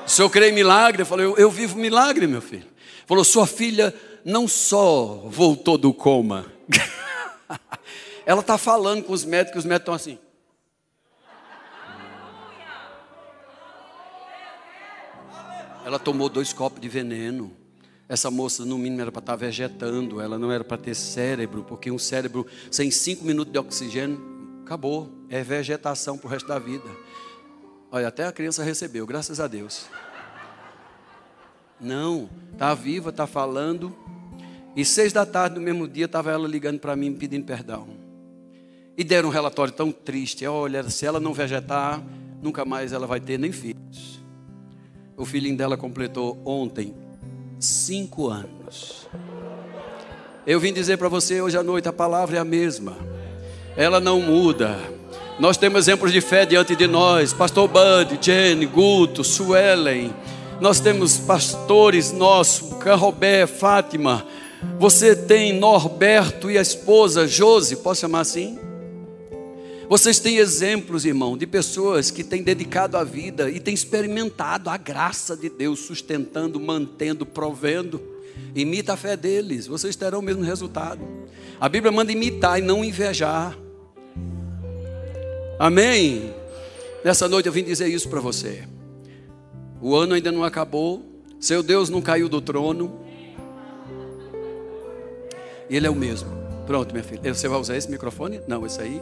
[0.05, 2.65] Se eu creio em milagre, eu falei, eu, eu vivo milagre, meu filho.
[3.05, 3.93] Falou, sua filha
[4.25, 6.45] não só voltou do coma,
[8.25, 10.19] ela está falando com os médicos, os médicos estão assim.
[15.83, 17.51] Ela tomou dois copos de veneno.
[18.07, 21.63] Essa moça, no mínimo, era para estar tá vegetando, ela não era para ter cérebro,
[21.63, 25.09] porque um cérebro sem cinco minutos de oxigênio, acabou.
[25.29, 26.89] É vegetação para o resto da vida.
[27.91, 29.87] Olha, até a criança recebeu, graças a Deus.
[31.79, 33.95] Não, está viva, está falando.
[34.75, 37.87] E seis da tarde do mesmo dia estava ela ligando para mim pedindo perdão.
[38.97, 40.45] E deram um relatório tão triste.
[40.45, 42.01] Olha, se ela não vegetar,
[42.41, 44.21] nunca mais ela vai ter nem filhos.
[45.17, 46.93] O filhinho dela completou ontem
[47.59, 49.07] cinco anos.
[50.45, 52.97] Eu vim dizer para você hoje à noite, a palavra é a mesma.
[53.75, 54.79] Ela não muda.
[55.39, 57.33] Nós temos exemplos de fé diante de nós.
[57.33, 60.13] Pastor Bud, Jenny, Guto, Suelen.
[60.59, 64.25] Nós temos pastores nossos, Carrobé, Fátima.
[64.79, 68.59] Você tem Norberto e a esposa Josi, posso chamar assim?
[69.89, 74.77] Vocês têm exemplos, irmão, de pessoas que têm dedicado a vida e têm experimentado a
[74.77, 78.01] graça de Deus, sustentando, mantendo, provendo.
[78.55, 81.01] Imita a fé deles, vocês terão o mesmo resultado.
[81.59, 83.57] A Bíblia manda imitar e não invejar.
[85.59, 86.33] Amém?
[87.03, 88.63] Nessa noite eu vim dizer isso para você.
[89.81, 91.03] O ano ainda não acabou,
[91.39, 92.99] seu Deus não caiu do trono.
[95.75, 96.29] Ele é o mesmo.
[96.67, 97.33] Pronto, minha filha.
[97.33, 98.41] Você vai usar esse microfone?
[98.45, 99.01] Não, esse aí.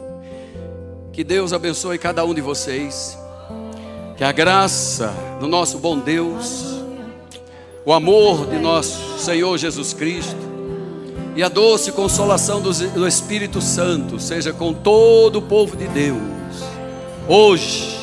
[1.12, 3.18] Que Deus abençoe cada um de vocês.
[4.16, 6.82] Que a graça do nosso bom Deus,
[7.84, 10.36] o amor de nosso Senhor Jesus Cristo
[11.34, 16.40] e a doce consolação do Espírito Santo seja com todo o povo de Deus
[17.30, 17.96] hoje,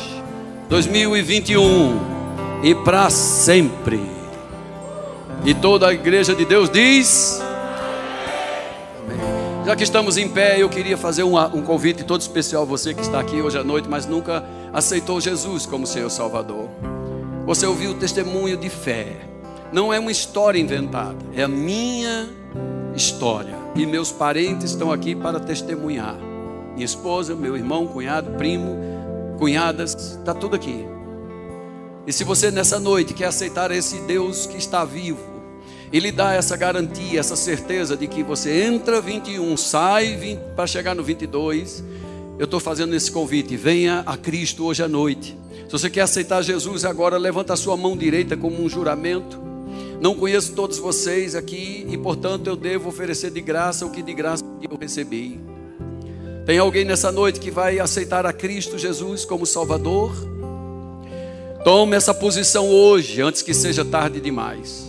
[0.70, 2.00] 2021
[2.64, 4.02] e para sempre.
[5.46, 7.47] E toda a igreja de Deus diz.
[9.68, 13.02] Já que estamos em pé, eu queria fazer um, convite todo especial a você que
[13.02, 14.42] está aqui hoje à noite, mas nunca
[14.72, 16.70] aceitou Jesus como seu Salvador.
[17.46, 19.18] Você ouviu o testemunho de fé.
[19.74, 22.30] Não é uma história inventada, é a minha
[22.96, 23.56] história.
[23.76, 26.16] E meus parentes estão aqui para testemunhar.
[26.74, 28.74] Minha esposa, meu irmão, cunhado, primo,
[29.38, 30.88] cunhadas, está tudo aqui.
[32.08, 35.37] E se você nessa noite quer aceitar esse Deus que está vivo,
[35.92, 41.04] Ele dá essa garantia, essa certeza de que você entra 21, sai para chegar no
[41.04, 41.84] 22.
[42.38, 45.38] Eu estou fazendo esse convite, venha a Cristo hoje à noite.
[45.66, 49.40] Se você quer aceitar Jesus agora, levanta a sua mão direita como um juramento.
[50.00, 54.14] Não conheço todos vocês aqui e, portanto, eu devo oferecer de graça o que de
[54.14, 55.40] graça eu recebi.
[56.46, 60.14] Tem alguém nessa noite que vai aceitar a Cristo Jesus como Salvador?
[61.64, 64.87] Tome essa posição hoje, antes que seja tarde demais.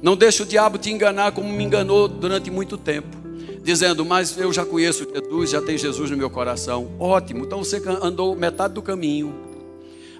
[0.00, 3.16] Não deixe o diabo te enganar como me enganou durante muito tempo,
[3.62, 6.90] dizendo: Mas eu já conheço Jesus, já tem Jesus no meu coração.
[6.98, 9.34] Ótimo, então você andou metade do caminho.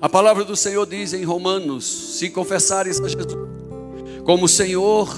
[0.00, 1.84] A palavra do Senhor diz em Romanos:
[2.18, 3.48] Se confessares a Jesus
[4.24, 5.08] como Senhor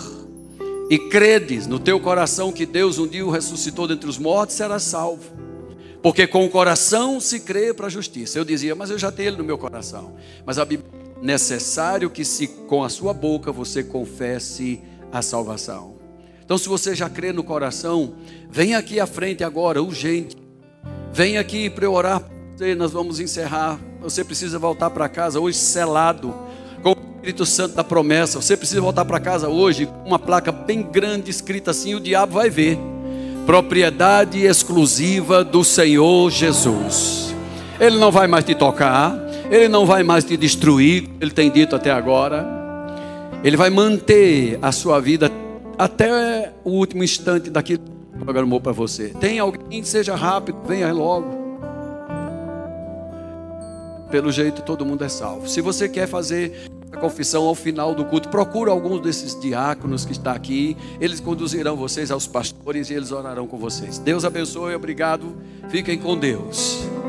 [0.89, 4.83] e credes no teu coração que Deus um dia o ressuscitou dentre os mortos, serás
[4.83, 5.25] salvo.
[6.03, 8.39] Porque com o coração se crê para a justiça.
[8.39, 10.15] Eu dizia, mas eu já tenho ele no meu coração.
[10.47, 10.89] Mas a Bíblia
[11.23, 14.81] necessário que se com a sua boca você confesse
[15.13, 15.97] a salvação.
[16.45, 18.15] Então, se você já crê no coração,
[18.51, 20.37] vem aqui à frente agora, urgente.
[21.13, 22.23] Vem aqui para eu orar.
[22.77, 23.79] Nós vamos encerrar.
[24.01, 26.35] Você precisa voltar para casa hoje selado
[26.83, 28.41] com o Espírito Santo da promessa.
[28.41, 32.35] Você precisa voltar para casa hoje com uma placa bem grande escrita assim: o diabo
[32.35, 32.79] vai ver.
[33.47, 37.35] Propriedade exclusiva do Senhor Jesus.
[37.79, 39.17] Ele não vai mais te tocar,
[39.51, 42.47] ele não vai mais te destruir, ele tem dito até agora.
[43.43, 45.31] Ele vai manter a sua vida
[45.77, 49.09] até o último instante daquilo que programou para você.
[49.19, 51.41] Tem alguém, seja rápido, venha logo.
[54.11, 55.49] Pelo jeito, todo mundo é salvo.
[55.49, 60.13] Se você quer fazer a confissão ao final do culto, procura alguns desses diáconos que
[60.13, 60.77] está aqui.
[61.01, 63.99] Eles conduzirão vocês aos pastores e eles orarão com vocês.
[63.99, 65.35] Deus abençoe, obrigado.
[65.71, 67.00] Fiquem com Deus.